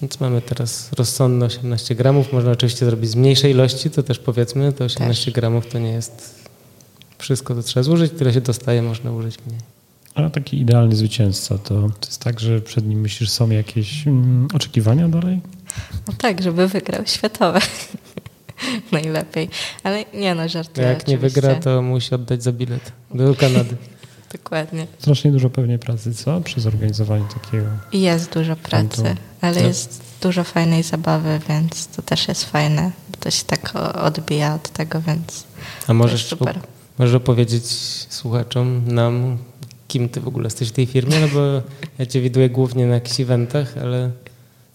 Więc 0.01 0.19
mamy 0.19 0.41
teraz 0.41 0.89
rozsądne 0.93 1.45
18 1.45 1.95
gramów. 1.95 2.33
Można 2.33 2.51
oczywiście 2.51 2.85
zrobić 2.85 3.09
z 3.09 3.15
mniejszej 3.15 3.51
ilości, 3.51 3.89
to 3.89 4.03
też 4.03 4.19
powiedzmy, 4.19 4.73
to 4.73 4.83
18 4.83 5.31
gramów 5.31 5.67
to 5.67 5.79
nie 5.79 5.91
jest 5.91 6.41
wszystko, 7.17 7.55
to 7.55 7.63
trzeba 7.63 7.83
zużyć, 7.83 8.11
tyle 8.17 8.33
się 8.33 8.41
dostaje, 8.41 8.81
można 8.81 9.11
użyć 9.11 9.37
mniej. 9.47 9.59
A 10.15 10.29
taki 10.29 10.59
idealny 10.59 10.95
zwycięzca, 10.95 11.57
to, 11.57 11.73
to 11.99 12.07
jest 12.07 12.23
tak, 12.23 12.39
że 12.39 12.61
przed 12.61 12.87
nim 12.87 13.01
myślisz, 13.01 13.29
są 13.29 13.49
jakieś 13.49 14.07
mm, 14.07 14.47
oczekiwania 14.53 15.07
dalej? 15.07 15.41
No 16.07 16.13
tak, 16.17 16.41
żeby 16.41 16.67
wygrał 16.67 17.01
światowe. 17.05 17.59
Najlepiej. 18.91 19.49
Ale 19.83 20.05
nie 20.13 20.35
no, 20.35 20.49
żartuję 20.49 20.87
jak 20.87 21.07
nie 21.07 21.15
oczywiście. 21.15 21.41
wygra, 21.41 21.55
to 21.55 21.81
musi 21.81 22.15
oddać 22.15 22.43
za 22.43 22.51
bilet 22.51 22.91
do 23.13 23.35
Kanady. 23.35 23.75
Dokładnie. 24.33 24.87
Strasznie 24.99 25.31
dużo 25.31 25.49
pewnie 25.49 25.79
pracy, 25.79 26.13
co? 26.13 26.41
Przy 26.41 26.61
zorganizowaniu 26.61 27.25
takiego. 27.43 27.67
Jest 27.93 28.33
dużo 28.33 28.55
pracy, 28.55 29.15
ale 29.41 29.55
tak. 29.55 29.63
jest 29.63 30.01
dużo 30.21 30.43
fajnej 30.43 30.83
zabawy, 30.83 31.39
więc 31.49 31.87
to 31.87 32.01
też 32.01 32.27
jest 32.27 32.45
fajne. 32.45 32.91
To 33.19 33.31
się 33.31 33.43
tak 33.43 33.73
odbija 33.95 34.55
od 34.55 34.69
tego, 34.69 35.01
więc 35.01 35.43
A 35.83 35.87
to 35.87 35.93
możesz, 35.93 36.19
jest 36.21 36.29
super. 36.29 36.59
możesz 36.99 37.15
opowiedzieć 37.15 37.65
słuchaczom, 38.09 38.81
nam, 38.87 39.37
kim 39.87 40.09
ty 40.09 40.21
w 40.21 40.27
ogóle 40.27 40.43
jesteś 40.43 40.69
w 40.69 40.71
tej 40.71 40.85
firmie? 40.85 41.19
No 41.19 41.27
bo 41.27 41.61
ja 41.99 42.05
cię 42.05 42.21
widuję 42.21 42.49
głównie 42.49 42.87
na 42.87 42.93
jakichś 42.93 43.19
eventach, 43.19 43.77
ale 43.81 44.11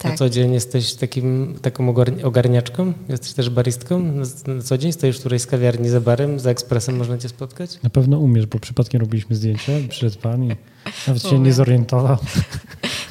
na 0.03 0.09
Tak. 0.09 0.17
co 0.17 0.29
dzień 0.29 0.53
jesteś 0.53 0.93
takim, 0.93 1.59
taką 1.61 1.93
ogar- 1.93 2.25
ogarniaczką? 2.25 2.93
Jesteś 3.09 3.33
też 3.33 3.49
baristką? 3.49 3.99
Na, 3.99 4.53
na 4.53 4.61
co 4.61 4.77
dzień 4.77 4.91
stoisz 4.91 5.17
w 5.17 5.19
którejś 5.19 5.41
z 5.41 5.45
kawiarni 5.47 5.89
za 5.89 6.01
barem, 6.01 6.39
za 6.39 6.49
ekspresem 6.49 6.97
można 6.97 7.17
cię 7.17 7.29
spotkać? 7.29 7.83
Na 7.83 7.89
pewno 7.89 8.17
umiesz, 8.19 8.45
bo 8.45 8.59
przypadkiem 8.59 9.01
robiliśmy 9.01 9.35
zdjęcie, 9.35 9.81
przyszedł 9.89 10.17
pan 10.19 10.43
i 10.43 10.55
nawet 11.07 11.23
się 11.23 11.31
nie 11.31 11.37
Umiem. 11.37 11.53
zorientował. 11.53 12.17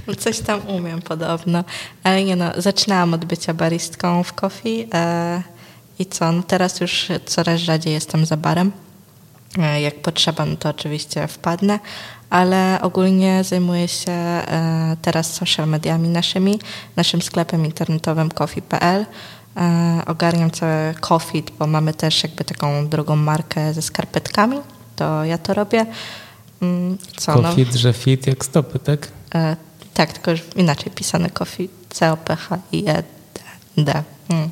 No 0.07 0.15
coś 0.25 0.39
tam 0.41 0.69
umiem 0.69 1.03
podobno, 1.03 1.65
ale 2.03 2.25
nie 2.25 2.37
no, 2.37 2.51
zaczynałam 2.57 3.15
od 3.15 3.25
bycia 3.25 3.55
baristką 3.55 4.23
w 4.23 4.33
coffee 4.33 4.89
e, 4.95 5.43
i 5.99 6.07
co, 6.07 6.33
no 6.33 6.43
teraz 6.43 6.81
już 6.81 7.09
coraz 7.27 7.61
rzadziej 7.61 7.93
jestem 7.93 8.27
za 8.27 8.37
barem. 8.37 8.73
E, 9.59 9.81
jak 9.81 9.95
potrzeba, 9.95 10.47
no 10.47 10.57
to 10.57 10.69
oczywiście 10.69 11.27
wpadnę, 11.29 11.79
ale 12.31 12.79
ogólnie 12.83 13.45
zajmuję 13.45 13.89
się 13.89 14.13
e, 14.13 14.97
teraz 15.03 15.35
social 15.35 15.69
mediami 15.69 16.09
naszymi, 16.09 16.59
naszym 16.97 17.23
sklepem 17.23 17.65
internetowym 17.65 18.31
coffee.pl. 18.31 19.07
E, 19.57 20.03
ogarniam 20.07 20.51
cały 20.51 20.95
coffee, 21.01 21.45
bo 21.59 21.67
mamy 21.67 21.95
też 21.95 22.23
jakby 22.23 22.45
taką 22.45 22.89
drugą 22.89 23.17
markę 23.17 23.75
ze 23.75 23.83
skarpetkami, 23.83 24.57
to 24.97 25.25
ja 25.25 25.39
to 25.39 25.55
robię. 25.55 25.87
Mm, 26.63 26.99
Co, 27.17 27.35
no, 27.35 27.43
Kofit, 27.43 27.75
że 27.75 27.93
fit 27.93 28.27
jak 28.27 28.45
stopy, 28.45 28.79
tak? 28.79 29.09
Tak, 29.95 30.13
tylko 30.13 30.31
już 30.31 30.41
inaczej 30.57 30.93
pisane 30.93 31.31
coffee. 31.31 31.69
C-O-P-H-I-E-D. 31.91 33.03
Mm. 33.85 34.03
No 34.29 34.49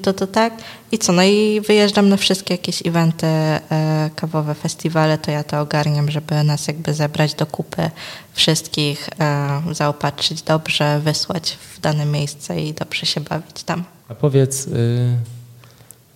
to 0.00 0.12
to 0.12 0.26
tak. 0.26 0.54
I 0.92 0.98
co? 0.98 1.12
No 1.12 1.22
i 1.22 1.60
wyjeżdżam 1.60 2.08
na 2.08 2.16
wszystkie 2.16 2.54
jakieś 2.54 2.86
eventy 2.86 3.26
e, 3.26 4.10
kawowe, 4.16 4.54
festiwale, 4.54 5.18
to 5.18 5.30
ja 5.30 5.44
to 5.44 5.60
ogarniam, 5.60 6.10
żeby 6.10 6.44
nas 6.44 6.66
jakby 6.68 6.94
zebrać 6.94 7.34
do 7.34 7.46
kupy 7.46 7.90
wszystkich, 8.32 9.08
e, 9.20 9.62
zaopatrzyć 9.72 10.42
dobrze, 10.42 11.00
wysłać 11.04 11.58
w 11.74 11.80
dane 11.80 12.06
miejsce 12.06 12.60
i 12.60 12.74
dobrze 12.74 13.06
się 13.06 13.20
bawić 13.20 13.62
tam. 13.62 13.84
A 14.08 14.14
powiedz, 14.14 14.66
y, 14.66 15.16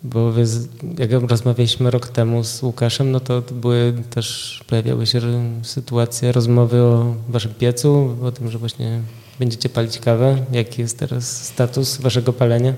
bo 0.04 0.32
jak 0.98 1.10
rozmawialiśmy 1.30 1.90
rok 1.90 2.08
temu 2.08 2.44
z 2.44 2.62
Łukaszem, 2.62 3.10
no 3.10 3.20
to 3.20 3.42
były 3.52 3.94
też, 4.10 4.60
pojawiały 4.66 5.06
się 5.06 5.20
sytuacje, 5.62 6.32
rozmowy 6.32 6.80
o 6.82 7.14
waszym 7.28 7.54
piecu, 7.54 8.16
o 8.22 8.32
tym, 8.32 8.50
że 8.50 8.58
właśnie 8.58 9.00
będziecie 9.38 9.68
palić 9.68 9.98
kawę. 9.98 10.38
Jaki 10.52 10.82
jest 10.82 10.98
teraz 10.98 11.44
status 11.44 11.96
waszego 11.96 12.32
palenia? 12.32 12.72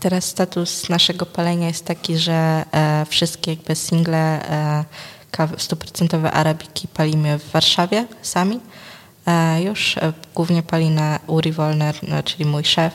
Teraz 0.00 0.24
status 0.24 0.88
naszego 0.88 1.26
palenia 1.26 1.66
jest 1.68 1.84
taki, 1.84 2.18
że 2.18 2.64
e, 2.72 3.06
wszystkie 3.08 3.50
jakby 3.50 3.74
single 3.74 4.50
e, 4.50 4.84
kawy, 5.30 5.56
100% 5.56 6.30
arabiki 6.32 6.88
palimy 6.88 7.38
w 7.38 7.50
Warszawie 7.50 8.06
sami. 8.22 8.60
E, 9.26 9.62
już 9.62 9.96
e, 9.96 10.12
głównie 10.34 10.62
pali 10.62 10.90
na 10.90 11.18
Uri 11.26 11.52
Wolner, 11.52 11.94
no, 12.08 12.22
czyli 12.22 12.44
mój 12.44 12.64
szef 12.64 12.92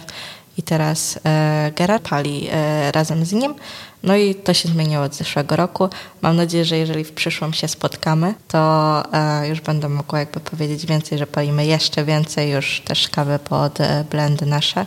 i 0.58 0.63
teraz 0.63 1.20
e, 1.26 1.72
Gerard 1.76 2.10
pali 2.10 2.48
e, 2.52 2.91
razem 2.91 3.26
z 3.26 3.34
nim. 3.34 3.56
No 4.04 4.15
i 4.15 4.36
to 4.36 4.54
się 4.54 4.70
zmieniło 4.70 5.04
od 5.04 5.15
zeszłego 5.15 5.56
roku. 5.56 5.89
Mam 6.22 6.36
nadzieję, 6.36 6.65
że 6.65 6.78
jeżeli 6.78 7.04
w 7.04 7.12
przyszłym 7.12 7.54
się 7.54 7.68
spotkamy, 7.68 8.34
to 8.48 9.04
e, 9.13 9.48
już 9.48 9.62
będę 9.62 9.89
mogła 9.89 10.20
jakby 10.20 10.39
powiedzieć 10.39 10.86
więcej, 10.86 11.18
że 11.18 11.28
palimy 11.28 11.65
jeszcze 11.65 12.06
więcej 12.06 12.52
już 12.52 12.82
też 12.86 13.10
kawy 13.10 13.39
pod 13.39 13.82
e, 13.82 14.06
blendy 14.12 14.46
nasze, 14.46 14.86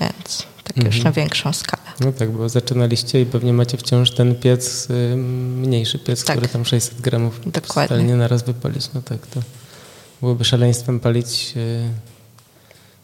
więc 0.00 0.53
tak 0.64 0.76
już 0.76 0.86
Mhm. 0.86 1.04
na 1.04 1.12
większą 1.12 1.52
skalę. 1.52 1.82
No 2.00 2.12
tak, 2.12 2.30
bo 2.30 2.48
zaczynaliście 2.48 3.20
i 3.20 3.26
pewnie 3.26 3.52
macie 3.52 3.76
wciąż 3.76 4.10
ten 4.10 4.34
piec, 4.34 4.88
y, 4.90 5.16
mniejszy 5.16 5.98
piec, 5.98 6.24
Tak. 6.24 6.36
który 6.36 6.48
tam 6.52 6.64
600 6.64 7.00
gramów 7.00 7.40
Dokładnie. 7.46 7.96
spalnie 7.96 8.16
na 8.16 8.28
raz 8.28 8.42
wypalić. 8.42 8.88
No 8.94 9.02
tak, 9.02 9.26
to 9.26 9.40
byłoby 10.20 10.44
szaleństwem 10.44 11.00
palić 11.00 11.54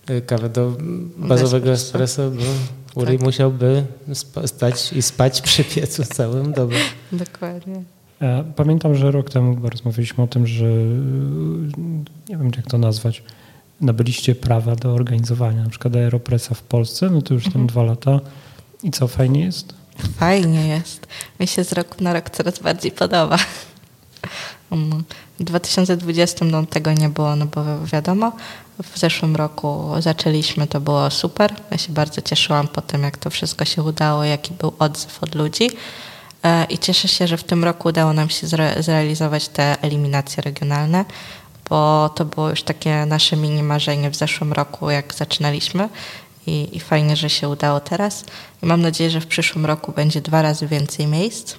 y, 0.09 0.12
y, 0.14 0.23
kawę 0.23 0.49
do 0.49 0.77
bazowego 1.16 1.73
espresso. 1.73 2.31
bo 2.31 2.42
Uri 3.03 3.16
Tak. 3.18 3.27
musiałby 3.27 3.85
spa- 4.14 4.46
stać 4.46 4.92
i 4.92 5.03
spać 5.03 5.40
przy 5.42 5.64
piecu 5.64 6.05
całą 6.05 6.53
dobę. 6.53 6.77
Dokładnie. 7.12 7.83
E, 8.23 8.44
Pamiętam, 8.57 8.94
że 8.94 9.11
rok 9.11 9.31
temu 9.31 9.68
rozmawialiśmy 9.68 10.25
o 10.25 10.27
tym, 10.27 10.46
że 10.46 10.64
nie 12.29 12.37
wiem 12.37 12.51
jak 12.57 12.66
to 12.66 12.79
nazwać, 12.79 13.23
nabyliście 13.81 14.35
prawa 14.35 14.77
do 14.77 14.93
organizowania 14.95 15.62
na 15.64 15.71
przykład 15.71 15.97
Aeropressa 15.97 16.55
w 16.55 16.62
Polsce, 16.62 17.11
no 17.11 17.23
to 17.23 17.35
już 17.35 17.45
tam 17.53 17.66
dwa 17.66 17.83
lata. 17.83 18.21
I 18.83 18.90
co, 18.90 19.09
fajnie 19.09 19.40
jest? 19.45 19.75
Fajnie 20.19 20.69
jest. 20.69 21.07
Mi 21.40 21.47
się 21.47 21.64
z 21.64 21.73
roku 21.73 21.95
na 22.05 22.12
rok 22.12 22.31
coraz 22.31 22.59
bardziej 22.59 22.93
podoba. 22.93 23.37
Mm, 24.71 25.05
W 25.40 25.45
2020 25.45 26.45
no, 26.45 26.66
tego 26.66 26.93
nie 26.93 27.09
było, 27.09 27.37
no 27.37 27.47
bo 27.47 27.64
wiadomo, 27.87 28.33
w 28.93 28.99
zeszłym 28.99 29.37
roku 29.37 29.90
zaczęliśmy, 29.99 30.66
to 30.66 30.81
było 30.81 31.11
super. 31.11 31.55
Ja 31.71 31.79
się 31.79 31.93
bardzo 31.93 32.21
cieszyłam 32.23 32.69
po 32.69 32.81
tym, 32.81 33.03
jak 33.03 33.16
to 33.19 33.31
wszystko 33.31 33.64
się 33.64 33.83
udało, 33.83 34.25
jaki 34.25 34.55
był 34.55 34.73
odzew 34.79 35.23
od 35.23 35.35
ludzi. 35.35 35.71
E, 36.45 36.64
I 36.64 36.79
cieszę 36.79 37.09
się, 37.09 37.27
że 37.27 37.37
w 37.37 37.45
tym 37.45 37.64
roku 37.64 37.88
udało 37.88 38.12
nam 38.12 38.31
się 38.31 38.47
zre- 38.47 38.83
zrealizować 38.83 39.49
te 39.49 39.83
eliminacje 39.83 40.43
regionalne, 40.43 41.05
bo 41.70 42.11
to 42.14 42.24
było 42.24 42.50
już 42.50 42.62
takie 42.62 43.06
nasze 43.06 43.37
mini 43.37 43.62
marzenie 43.62 44.11
w 44.11 44.16
zeszłym 44.16 44.52
roku, 44.52 44.90
jak 44.90 45.14
zaczynaliśmy. 45.14 45.88
I, 46.46 46.76
I 46.76 46.80
fajnie, 46.80 47.16
że 47.16 47.30
się 47.30 47.48
udało 47.48 47.80
teraz. 47.80 48.24
I 48.62 48.66
mam 48.66 48.80
nadzieję, 48.80 49.11
że 49.11 49.20
w 49.20 49.26
przyszłym 49.26 49.66
roku 49.66 49.92
będzie 49.92 50.20
dwa 50.20 50.42
razy 50.42 50.66
więcej 50.66 51.06
miejsc. 51.06 51.54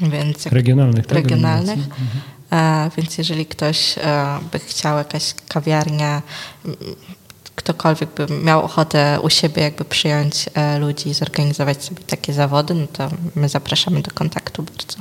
Więc 0.00 0.46
Regionalnych, 0.46 1.06
tak? 1.06 1.18
regionalnych. 1.18 1.78
Eliminacji. 1.78 2.28
E, 2.52 2.90
więc 2.96 3.18
jeżeli 3.18 3.46
ktoś 3.46 3.98
e, 3.98 4.38
by 4.52 4.58
chciał 4.58 4.98
jakaś 4.98 5.34
kawiarnia, 5.48 6.22
ktokolwiek 7.54 8.08
by 8.16 8.26
miał 8.34 8.64
ochotę 8.64 9.20
u 9.22 9.30
siebie 9.30 9.62
jakby 9.62 9.84
przyjąć 9.84 10.46
e, 10.54 10.78
ludzi 10.78 11.08
i 11.08 11.14
zorganizować 11.14 11.84
sobie 11.84 12.00
takie 12.06 12.32
zawody, 12.32 12.74
no 12.74 12.86
to 12.86 13.08
my 13.34 13.48
zapraszamy 13.48 14.02
do 14.02 14.10
kontaktu 14.10 14.62
bardzo. 14.62 14.98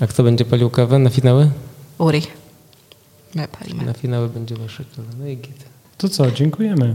A 0.00 0.06
kto 0.06 0.22
będzie 0.22 0.44
palił 0.44 0.70
kawę 0.70 0.98
na 0.98 1.10
finały? 1.10 1.50
Uri. 1.98 2.22
Na 3.86 3.92
finały 3.92 4.28
będzie 4.28 4.56
wasze 4.56 4.84
kawa. 4.96 5.08
No 5.20 5.26
i 5.26 5.36
git. 5.36 5.64
To 5.98 6.08
co, 6.08 6.30
dziękujemy. 6.30 6.94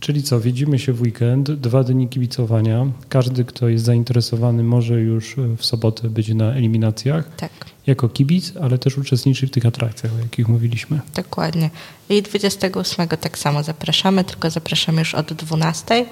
Czyli 0.00 0.22
co, 0.22 0.40
widzimy 0.40 0.78
się 0.78 0.92
w 0.92 1.00
weekend, 1.02 1.50
dwa 1.50 1.84
dni 1.84 2.08
kibicowania. 2.08 2.86
Każdy, 3.08 3.44
kto 3.44 3.68
jest 3.68 3.84
zainteresowany, 3.84 4.62
może 4.62 5.00
już 5.00 5.38
e, 5.38 5.56
w 5.56 5.64
sobotę 5.66 6.08
być 6.10 6.28
na 6.28 6.52
eliminacjach 6.52 7.36
Tak, 7.36 7.50
jako 7.86 8.08
kibic, 8.08 8.52
ale 8.60 8.78
też 8.78 8.98
uczestniczy 8.98 9.46
w 9.46 9.50
tych 9.50 9.66
atrakcjach, 9.66 10.12
o 10.14 10.18
jakich 10.18 10.48
mówiliśmy. 10.48 11.00
dokładnie. 11.14 11.70
I 12.08 12.22
28 12.22 13.08
tak 13.08 13.38
samo 13.38 13.62
zapraszamy, 13.62 14.24
tylko 14.24 14.50
zapraszamy 14.50 14.98
już 14.98 15.14
od 15.14 15.32
12. 15.32 16.06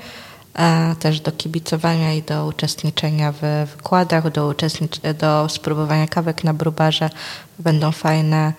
E, 0.54 0.94
też 1.00 1.20
do 1.20 1.32
kibicowania 1.32 2.14
i 2.14 2.22
do 2.22 2.46
uczestniczenia 2.46 3.32
w 3.42 3.66
wykładach, 3.76 4.32
do, 4.32 4.48
uczestnicz- 4.48 5.14
do 5.14 5.48
spróbowania 5.48 6.06
kawek 6.06 6.44
na 6.44 6.54
brubarze. 6.54 7.10
Będą 7.58 7.92
fajne 7.92 8.52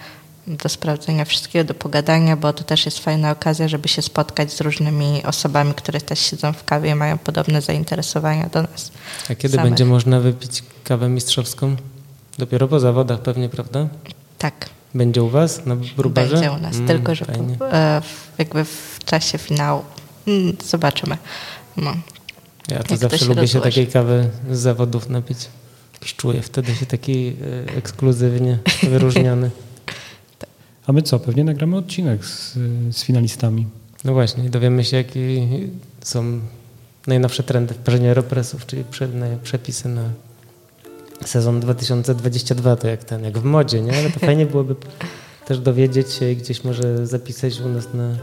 do 0.50 0.70
sprawdzenia 0.70 1.26
wszystkiego, 1.26 1.68
do 1.68 1.74
pogadania, 1.74 2.38
bo 2.38 2.54
to 2.54 2.64
też 2.64 2.86
jest 2.86 3.00
fajna 3.00 3.32
okazja, 3.32 3.68
żeby 3.68 3.88
się 3.88 4.02
spotkać 4.02 4.54
z 4.54 4.62
różnymi 4.62 5.24
osobami, 5.24 5.74
które 5.74 6.02
też 6.02 6.20
siedzą 6.20 6.54
w 6.54 6.64
kawie 6.64 6.90
i 6.90 6.96
mają 6.96 7.18
podobne 7.18 7.62
zainteresowania 7.62 8.50
do 8.50 8.62
nas. 8.62 8.92
A 9.30 9.36
kiedy 9.36 9.56
samych. 9.56 9.72
będzie 9.72 9.86
można 9.86 10.20
wypić 10.20 10.64
kawę 10.84 11.10
mistrzowską? 11.10 11.76
Dopiero 12.38 12.68
po 12.68 12.80
zawodach 12.80 13.20
pewnie, 13.22 13.50
prawda? 13.50 13.88
Tak, 14.38 14.70
Będzie 14.96 15.24
u 15.24 15.30
was 15.30 15.66
na 15.66 15.76
brubarze? 15.76 16.32
będzie 16.36 16.52
u 16.52 16.58
nas, 16.58 16.76
Mm, 16.76 16.88
tylko 16.88 17.16
że 17.16 17.26
fajnie. 17.26 17.56
po, 17.56 17.74
e, 17.74 18.02
jakby 18.38 18.66
w 18.66 19.00
czasie 19.06 19.38
finału 19.38 19.84
mm, 20.28 20.56
zobaczymy. 20.66 21.18
No. 21.78 21.92
Ja 21.92 21.98
to 22.68 22.74
jak 22.76 22.88
to 22.88 22.98
zawsze 22.98 23.20
się 23.20 23.26
lubię 23.26 23.36
się 23.36 23.42
rozłoży. 23.42 23.64
takiej 23.64 23.88
kawy 23.88 24.30
z 24.52 24.60
zawodów 24.60 25.10
napić. 25.10 25.38
Czuję 26.18 26.42
wtedy 26.42 26.76
się 26.76 26.86
taki 26.86 27.36
e, 27.74 27.78
ekskluzywnie 27.78 28.58
wyróżniony. 28.84 29.52
A 30.90 30.92
my 30.92 31.02
co, 31.02 31.20
pewnie 31.20 31.44
nagramy 31.44 31.78
odcinek 31.78 32.26
z, 32.26 32.54
z 32.92 33.04
finalistami. 33.04 33.68
No 34.04 34.14
właśnie, 34.14 34.50
dowiemy 34.50 34.84
się, 34.84 34.98
jakie 34.98 35.48
są 36.02 36.40
najnowsze 37.08 37.44
trendy 37.44 37.74
w 37.74 37.78
parzeniu 37.78 38.08
aeropresów, 38.08 38.66
czyli 38.66 38.84
przepisy 39.44 39.90
na 39.90 40.04
sezon 41.26 41.60
2022, 41.60 42.76
to 42.76 42.88
jak 42.88 43.04
ten, 43.04 43.24
jak 43.24 43.38
w 43.38 43.44
modzie, 43.44 43.82
nie? 43.82 43.98
Ale 43.98 44.10
to 44.10 44.20
fajnie 44.20 44.46
byłoby 44.46 44.76
też 45.48 45.60
dowiedzieć 45.60 46.14
się 46.14 46.32
i 46.32 46.36
gdzieś 46.36 46.64
może 46.64 47.08
zapisać 47.08 47.60
u 47.60 47.70
nas 47.70 47.94
na, 47.94 48.16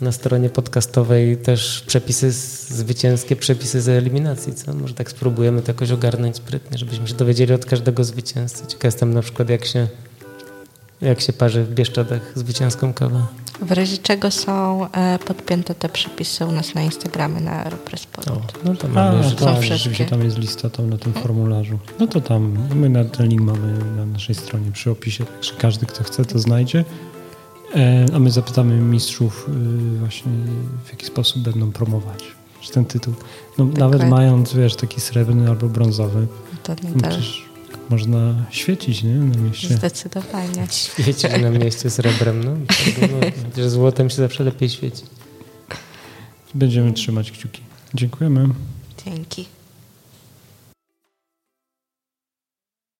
na 0.00 0.12
stronie 0.12 0.50
podcastowej 0.50 1.36
też 1.36 1.84
przepisy 1.86 2.30
zwycięskie, 2.30 3.36
przepisy 3.36 3.80
z 3.80 3.88
eliminacji, 3.88 4.54
co? 4.54 4.74
Może 4.74 4.94
tak 4.94 5.10
spróbujemy 5.10 5.62
to 5.62 5.70
jakoś 5.70 5.90
ogarnąć 5.90 6.36
sprytnie, 6.36 6.78
żebyśmy 6.78 7.08
się 7.08 7.14
dowiedzieli 7.14 7.54
od 7.54 7.64
każdego 7.64 8.04
zwycięzcy. 8.04 8.66
Ciekaw 8.66 8.84
jestem 8.84 9.14
na 9.14 9.22
przykład, 9.22 9.48
jak 9.48 9.64
się, 9.64 9.88
jak 11.02 11.20
się 11.20 11.32
parzy 11.32 11.64
w 11.64 11.74
Bieszczadach 11.74 12.32
zwycięską 12.34 12.92
kawę. 12.92 13.26
W 13.62 13.72
razie 13.72 13.98
czego 13.98 14.30
są 14.30 14.86
e, 14.92 15.18
podpięte 15.18 15.74
te 15.74 15.88
przepisy 15.88 16.46
u 16.46 16.52
nas 16.52 16.74
na 16.74 16.82
Instagramie 16.82 17.40
na 17.40 17.64
Aeropress 17.64 18.06
O, 18.30 18.40
no 18.64 18.74
to 18.74 18.88
A, 18.88 18.90
mamy 18.90 19.18
już 19.18 19.26
są 19.26 19.36
tak, 19.36 19.48
wszystkie. 19.48 19.76
rzeczywiście 19.76 20.06
tam 20.06 20.24
jest 20.24 20.38
lista 20.38 20.70
tam 20.70 20.90
na 20.90 20.98
tym 20.98 21.12
formularzu. 21.12 21.78
No 22.00 22.06
to 22.06 22.20
tam, 22.20 22.56
my 22.74 22.88
na 22.88 23.04
ten 23.04 23.28
link 23.28 23.42
mamy 23.42 23.78
na 23.96 24.06
naszej 24.06 24.34
stronie 24.34 24.72
przy 24.72 24.90
opisie, 24.90 25.24
także 25.24 25.54
każdy, 25.58 25.86
kto 25.86 26.04
chce, 26.04 26.24
to 26.24 26.38
znajdzie. 26.38 26.84
E, 27.76 28.06
A 28.14 28.18
my 28.18 28.30
zapytamy 28.30 28.76
mistrzów 28.76 29.48
y, 29.94 29.98
właśnie, 29.98 30.32
w 30.84 30.90
jaki 30.90 31.06
sposób 31.06 31.42
będą 31.42 31.72
promować 31.72 32.24
ten 32.72 32.84
tytuł. 32.84 33.14
No, 33.58 33.64
nawet 33.64 34.08
mając, 34.08 34.54
wiesz, 34.54 34.76
taki 34.76 35.00
srebrny 35.00 35.48
albo 35.50 35.68
brązowy, 35.68 36.26
To 36.62 36.74
nie 36.74 36.90
no 37.02 37.08
można 37.90 38.34
świecić, 38.50 39.02
nie, 39.02 39.14
na 39.14 39.36
mieście. 39.36 39.68
Zdecydowanie. 39.68 40.66
Świeci 40.70 41.26
na 41.42 41.50
mieście 41.50 41.90
srebrem, 41.90 42.44
no. 42.44 42.56
Chociaż 43.50 43.68
złotem 43.68 44.10
się 44.10 44.16
zawsze 44.16 44.44
lepiej 44.44 44.70
świeci. 44.70 45.02
Będziemy 46.54 46.92
trzymać 46.92 47.30
kciuki. 47.30 47.60
Dziękujemy. 47.94 48.48
Dzięki. 49.04 49.46